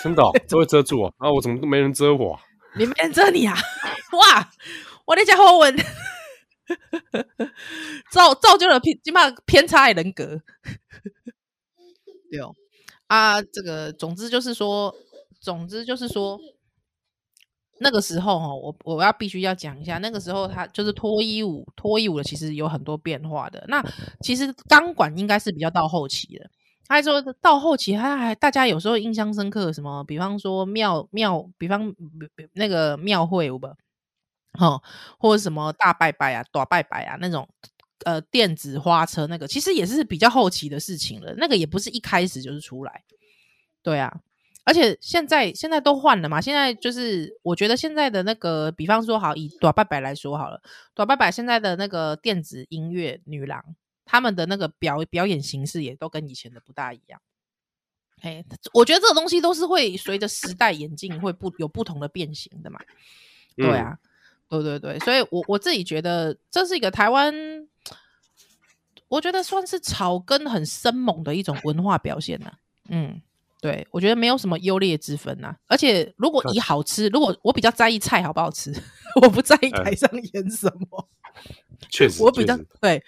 [0.05, 1.13] 真的、哦、 都会遮住啊。
[1.19, 2.43] 啊，我怎么都没人遮我、啊？
[2.77, 3.55] 你没人遮你啊？
[4.13, 4.51] 哇，
[5.07, 5.77] 我的家伙文
[8.11, 10.41] 造造就了偏起码偏差的人格。
[12.31, 12.55] 对哦，
[13.07, 14.95] 啊，这个总之就是说，
[15.41, 16.39] 总之就是说。
[17.79, 23.65] 那个时候哦，我我要必须要讲一下，那个时候他就是脱衣舞，脱衣舞的其实有很多变化的。
[23.67, 23.85] 那
[24.21, 26.49] 其实钢管应该是比较到后期的。
[26.93, 31.93] 他说到后期，他还大家有时候印象深刻什么，比方说庙庙，比方
[32.37, 33.75] 比那个庙会有吧，
[34.53, 34.81] 哈，
[35.19, 37.49] 或者什么大拜拜啊、大拜拜啊那种，
[38.05, 41.35] 呃，电子花车那个，其实也是比较后期的事情了。
[41.37, 43.03] 那个也不是一开始就是出来，
[43.83, 44.21] 对啊。
[44.65, 50.63] 而且现在现在都换了嘛，现在就是我觉得现在的那个，比方说好以大拜拜来说好了，
[50.95, 53.61] 大拜拜现在的那个电子音乐女郎，
[54.13, 57.19] 他们的那个表表演形式也都跟以前的不大一样。
[58.21, 58.45] 哎，
[58.75, 62.79] 我觉得这个东西都是会随着时代演进，会不有不同的变形的嘛。
[63.57, 63.99] 对啊，
[64.51, 67.35] 嗯、对对对，所以我我自己觉得这是一个台湾，
[69.09, 72.59] 我觉得算是草根很生猛的一种文化表现呢、啊。
[72.91, 73.23] 嗯。
[73.63, 75.57] 对，我觉得没有什么优劣之分呐、啊。
[75.69, 78.75] 而且，如果以好吃，如果我比较在意菜好不好吃，
[79.23, 81.09] 我不在意台上演什么。
[81.89, 83.03] 确实，我比较对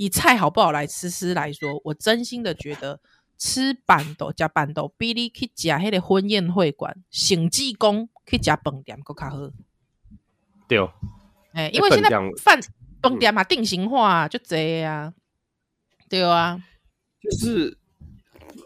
[0.00, 2.98] 以菜好不好来吃吃来说，我真心的觉得
[3.36, 9.36] 吃板豆加板豆，比你去吃那个婚宴会馆、省济公去吃饭店更较好。
[10.66, 10.90] 对哦，
[11.52, 12.08] 哎、欸，因为现在
[12.42, 12.58] 饭
[13.02, 15.12] 饭店嘛定型化就这样，
[16.08, 16.58] 对啊，
[17.20, 17.76] 就是。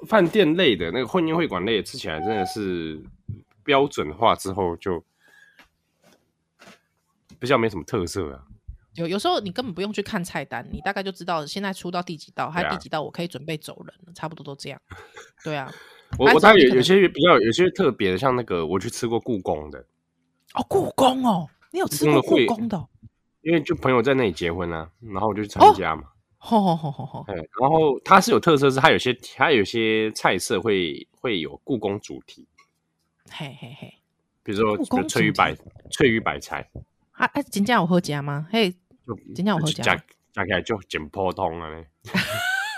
[0.09, 3.03] 饭店类的那个婚宴会馆类吃起来真的是
[3.63, 5.03] 标准化之后就
[7.39, 8.45] 比较没什么特色啊。
[8.95, 14.81] 有有时候你根本不用去看菜单，你大概就知道现在出到第几道，还有第几道我可以准备走人了，差不多都这样。
[15.45, 15.71] 对啊，
[16.19, 19.79] 我我当然有有些比较有些特别的，像那个我去吃过故宫的。
[20.55, 22.87] 哦，故宫哦，你有吃过故宫的？
[23.43, 26.03] 因为就朋友在那里结婚啊，然后我就去参加嘛。
[26.03, 26.09] 哦
[26.47, 32.47] 好好好好好，然后它是有特色，是它有些它有些菜色会会有故宫主题，
[33.31, 33.95] 嘿嘿嘿，
[34.43, 35.57] 比如说翠玉白
[35.91, 36.69] 翠玉白菜，
[37.13, 38.47] 啊啊，真正有好吃吗？
[38.53, 38.75] 嘿，
[39.35, 39.95] 真正有好吃，加
[40.33, 41.85] 加起来就很普通了呢，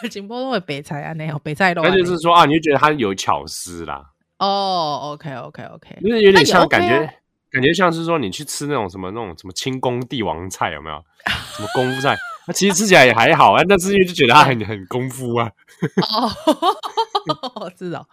[0.02, 6.98] 很普通的白菜啊，那有白菜肉，那就是说啊，你就觉得它有巧思啦，哦，OK OK OK，就是有点像感觉，
[7.50, 11.02] 感觉像是说你去吃那种什么那种什么清宫帝王菜有没有？
[11.56, 12.14] 什么功夫菜？
[12.46, 15.50] 那其实吃起来也还好啊，但是因为就觉得它很很功夫啊。
[17.56, 18.06] 哦， 知道。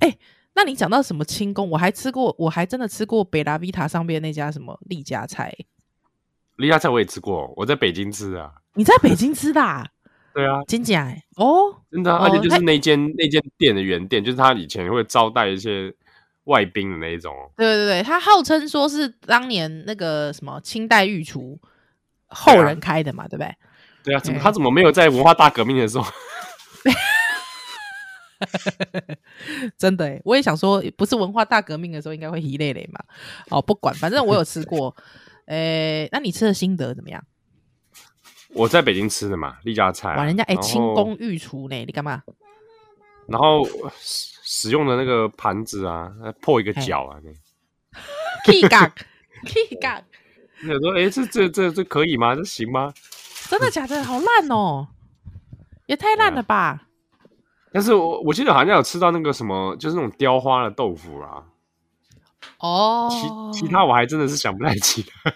[0.00, 0.18] 哎、欸，
[0.54, 1.68] 那你讲到什么清宫？
[1.68, 5.52] 我还吃过，我还真的吃过北拉维塔上边那家什么丽家菜。
[6.56, 8.52] 丽家菜我也吃过，我在北京吃啊。
[8.74, 9.60] 你在北京吃的？
[9.60, 9.86] 啊？
[10.34, 11.04] 对啊，真假？
[11.04, 15.92] 哎，哦，真的，而且就是那间那间店的原店，就是他以前会招待一些
[16.44, 17.32] 外宾的那一种。
[17.56, 21.60] 对对对，他号称说是当年那个什么清代御厨。
[22.36, 23.54] 后人开的嘛，对不对？
[24.02, 26.04] 对啊，怎么他怎么没有在文化大革命的时候？
[29.78, 32.98] 真的，我也想说，不是文化大革命的时候，应该会一类类嘛。
[33.50, 34.96] 哦，不管，反正我有吃过。
[35.46, 37.22] 诶，那你吃的心得怎么样？
[38.54, 40.18] 我在北京吃的嘛，丽家菜，啊。
[40.18, 42.22] 哇，人家哎，清宫御厨呢，你干嘛？
[43.26, 43.66] 然后
[44.02, 47.30] 使用的那个盘子啊，破一个角啊，那。
[48.52, 48.92] Gag。
[50.62, 52.34] 你说：“哎、欸，这这这这可以吗？
[52.34, 52.92] 这行吗？
[53.50, 54.02] 真的假的？
[54.02, 54.88] 好烂哦，
[55.86, 56.56] 也太烂了吧！
[56.56, 56.86] 啊、
[57.72, 61.44] 但是我我记得好像有吃到那个什么，就是那种雕花的豆腐啊。
[62.64, 65.34] 哦，其其他我还真的是想不太起来。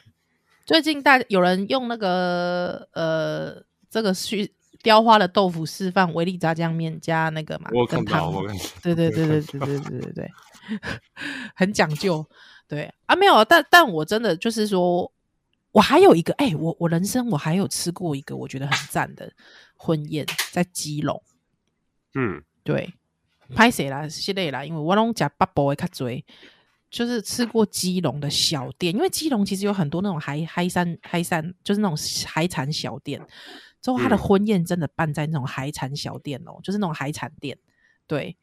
[0.65, 4.51] 最近大有人用那个呃，这个去
[4.83, 10.31] 雕花的豆腐示范维力炸酱面加那个嘛，我看到，我看到，对对对对对对对对对，
[11.55, 12.27] 很讲究。”
[12.69, 15.11] 对啊，没有，但但我真的就是说，
[15.73, 19.33] 我还有一个，哎、欸，我我人生我还有吃过一个我觉得很赞的
[19.75, 21.23] 婚宴，在基隆。
[22.15, 22.93] 嗯，对，
[23.55, 24.07] 拍谁啦？
[24.07, 26.11] 系列啦，因为我拢吃八宝的较多，
[26.91, 33.21] 就是吃过基隆的小店，因为基隆其实有很多那种海海山海山，就是那种海产小店。
[33.81, 37.57] 之后他的婚宴真的办在那种海产小店哦，就是那种海产店。
[38.07, 38.37] 对，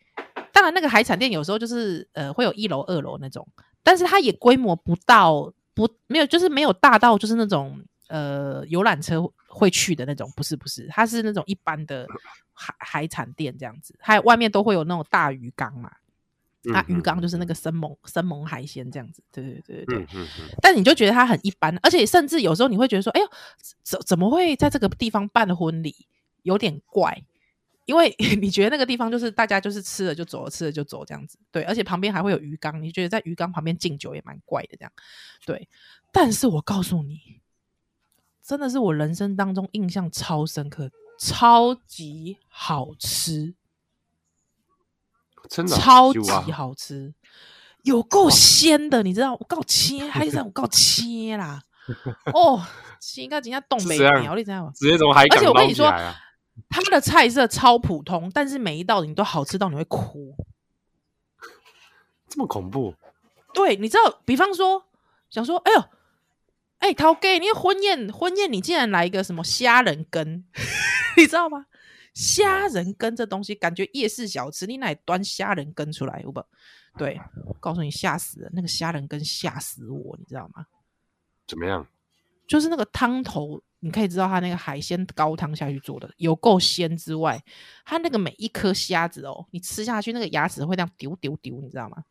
[0.53, 3.47] 当然那个海产店有时候就是呃会有一楼二楼那种。
[3.83, 12.07] 但是它也规模不到，不没有，就是没有大到，就是那种呃游览车会去的那种，不是不是，它是那种一般的
[12.51, 15.91] 海海产店这样子，还有外面都会有那种大鱼缸嘛，
[16.65, 19.97] 那鱼缸就是那个生猛生猛海鲜这样子，对对对对对。
[19.97, 23.27] 嗯嗯嗯、但你就觉得它很一般，而且甚至有时候你会觉得说，哎呦，
[23.83, 26.07] 怎怎么会在这个地方办婚礼，
[26.43, 27.23] 有点怪，
[27.85, 34.91] 因为 你觉得那个地方就是大家就是吃了就走了，吃了就走这样子，对，而且旁边还会有鱼缸，你觉得在鱼缸旁边敬酒也蛮怪的这样，
[35.45, 35.67] 对。
[36.11, 37.41] 但是我告诉你，
[38.41, 40.89] 真的是我人生当中印象超深刻，
[41.19, 43.53] 超级好吃。
[45.49, 47.13] 真的超级好吃，
[47.83, 49.33] 有够鲜的，你知道？
[49.33, 51.61] 我够切，还是我够切啦？
[52.33, 52.61] 哦，
[53.17, 54.71] 应该人家东北苗，你知道吗？
[54.75, 55.37] 直接从海港！
[55.37, 55.87] 而且我跟你说，
[56.69, 60.35] 他们的菜色超普通，但是每一道你都好吃到你会哭，
[62.27, 62.95] 这么恐怖？
[63.53, 64.19] 对，你知道？
[64.25, 64.85] 比方说，
[65.29, 65.79] 想说，哎呦，
[66.79, 70.43] 哎、欸，陶给你婚宴，婚宴你竟然来一个什么虾仁羹，
[71.17, 71.67] 你知道吗？
[72.15, 76.23] 虾仁羹这东西，感觉夜市小吃，你哪端虾仁羹出来？
[76.23, 76.43] 不，
[76.97, 78.49] 对，我告诉你，吓死了！
[78.53, 80.65] 那个虾仁羹吓死我，你知道吗？
[81.45, 81.85] 怎么样？
[82.47, 87.43] 就是那个汤头，你可以知道它那个海鲜高汤下去做的，有够鲜之外，
[87.83, 92.03] 它那个每一颗虾子哦，你吃下去那个牙齿会那样丢丢丢，你知道吗？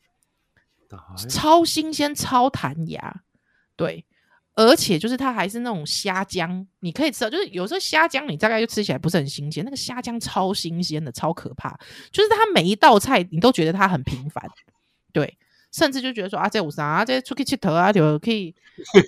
[1.28, 3.22] 超新鲜，超弹牙，
[3.74, 4.06] 对。
[4.56, 7.30] 而且就是它还是那种虾浆，你可以吃到。
[7.30, 11.76] 就是有时候虾浆你大概就吃起来不是很新鲜，那个虾浆超新鲜的，超可怕。
[12.12, 14.48] 就是它每一道菜你都觉得它很平凡，
[15.12, 15.36] 对，
[15.72, 18.54] 甚至就觉得说啊，这有啥啊，这出去吃头啊，就可以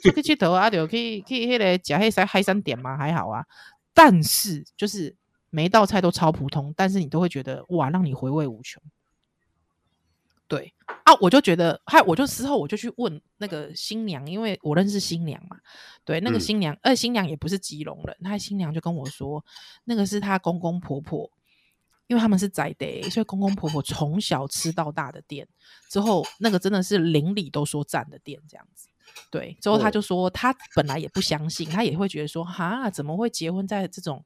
[0.03, 3.45] 出去吃头啊，就可以可以那个加黑山海山点嘛，还好啊。
[3.95, 5.15] 但是就是
[5.51, 8.83] 每一道菜都超普通，但是你都会觉得哇，让你回味无穷。
[10.49, 10.73] 对
[11.05, 15.57] 啊，我就觉得，嗨，我就之后我就去问那个新娘，因为我认识新娘嘛。
[16.05, 19.45] 对，那个新娘，而、嗯、新娘也不是吉隆人，她新娘就跟我说，
[19.85, 21.29] 那个是她公公婆婆，
[22.07, 25.49] 因为他们是在地，所以公公婆婆从小吃到大的店，
[25.91, 28.89] 之后那个真的是邻里都说赞的店这样子。
[29.33, 34.25] 对，之后他就说，他本来也不相信，他也会觉得说，哈，怎么会结婚在这种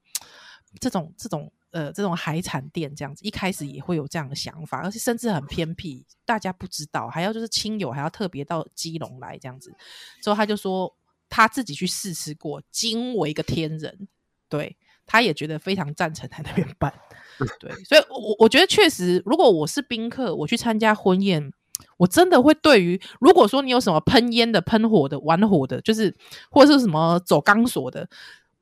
[0.79, 1.51] 这种这种。
[1.71, 9.73] 呃，这种海产店这样子，一开始也会有这样的想法，而且甚至很偏僻，大家不知道，还要就是亲友还要特别到基隆来这样子。
[10.21, 10.93] 之后他就说
[11.29, 14.07] 他自己去试吃过，惊为一个天人，
[14.49, 16.93] 对，他也觉得非常赞成在那边办。
[17.59, 21.51] 对，所以我我觉得确实，如果我是宾客，我去参加婚宴，
[21.95, 26.13] 我真的会对于如果说你有什么喷烟的、喷火的、玩火的，就是
[26.51, 28.07] 或者是什么走钢索的。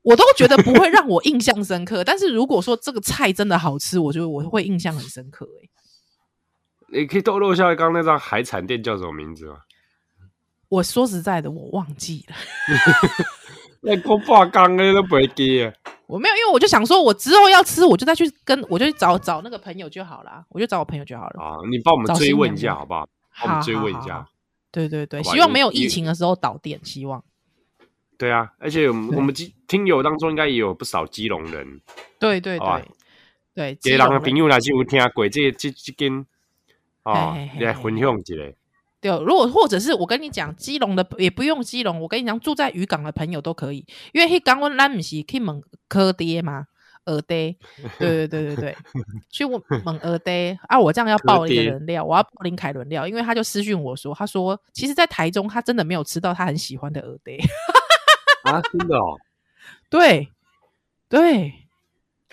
[0.02, 5.48] 我都觉得不会让我印象深刻，但是如果说这个菜真的好吃，我觉得我会印象很深刻。
[5.62, 5.70] 哎，
[7.00, 9.58] 你可以透露一下刚刚那张海产店叫什么名字吗？
[10.70, 12.36] 我说实在的，我忘记了。
[13.82, 15.74] 那空话刚刚都不会记啊。
[16.06, 21.42] 我没有，因为我就想说，我之后要吃，我就再去跟我就去找找那个朋友就好了，我就找我朋友就好了。
[21.42, 23.08] 啊，你帮我们追问一下好不好？
[23.42, 24.28] 帮我们追问一下。
[24.72, 27.24] 对对对，希望没有疫情的时候倒店，希望。
[28.20, 29.34] 对啊，而且我们我们
[29.66, 31.80] 听友当中应该也有不少基隆人。
[32.20, 32.84] 对对对，
[33.56, 33.76] 对。
[33.76, 36.26] 基隆的朋友来就有听过这这这间
[37.04, 38.36] 哦，来分享一下。
[39.00, 46.66] 对，如果或者是我跟你讲，基隆的也不用基隆，我跟你讲，住在渔港的朋友都可以，因为去港湾咱不是可以问蚵爹吗？
[47.06, 47.56] 耳爹，
[47.98, 48.78] 对对对对对，
[49.32, 50.78] 去问问耳爹啊！
[50.78, 57.40] 我这样要爆一个人料，我要爆林凯伦料，因为他就私讯我说，他说其实，在台中他真的没有吃到他很喜欢的耳爹。
[58.50, 59.18] 啊，真的哦，
[59.90, 60.30] 对，
[61.08, 61.54] 对，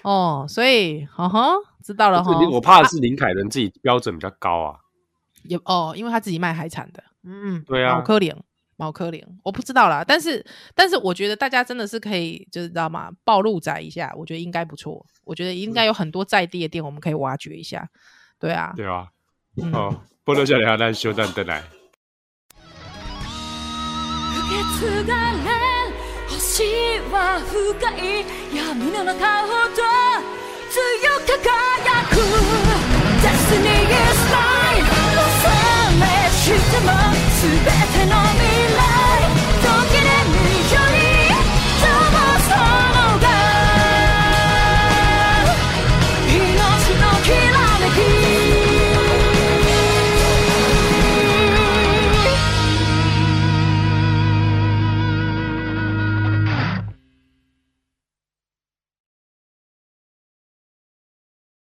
[0.03, 2.39] 哦，所以，哈哈，知道了哈。
[2.51, 4.79] 我怕的是林凯伦自己标准比较高啊，
[5.45, 8.35] 也哦，因为他自己卖海产的，嗯，对啊，毛科林，
[8.77, 10.45] 毛科林，我不知道啦，但是，
[10.75, 13.11] 但是我觉得大家真的是可以，就是知道吗？
[13.25, 17.89] 暴露仔一下，我觉得应该不错，我觉得应该有很多在地的店，我们可以挖掘一下，
[18.39, 19.09] 对啊，对啊，
[19.73, 21.65] 哦，波多笑脸哈，咱休战等来。
[26.57, 26.65] 私
[27.13, 27.53] は深
[27.99, 28.25] い
[28.57, 29.85] 闇の中ほど
[30.73, 30.81] 強
[31.21, 32.17] く輝く。
[33.21, 35.53] Destiny is mine 恐
[36.01, 36.89] れしても
[37.43, 38.41] 全ての未
[38.75, 38.96] 来。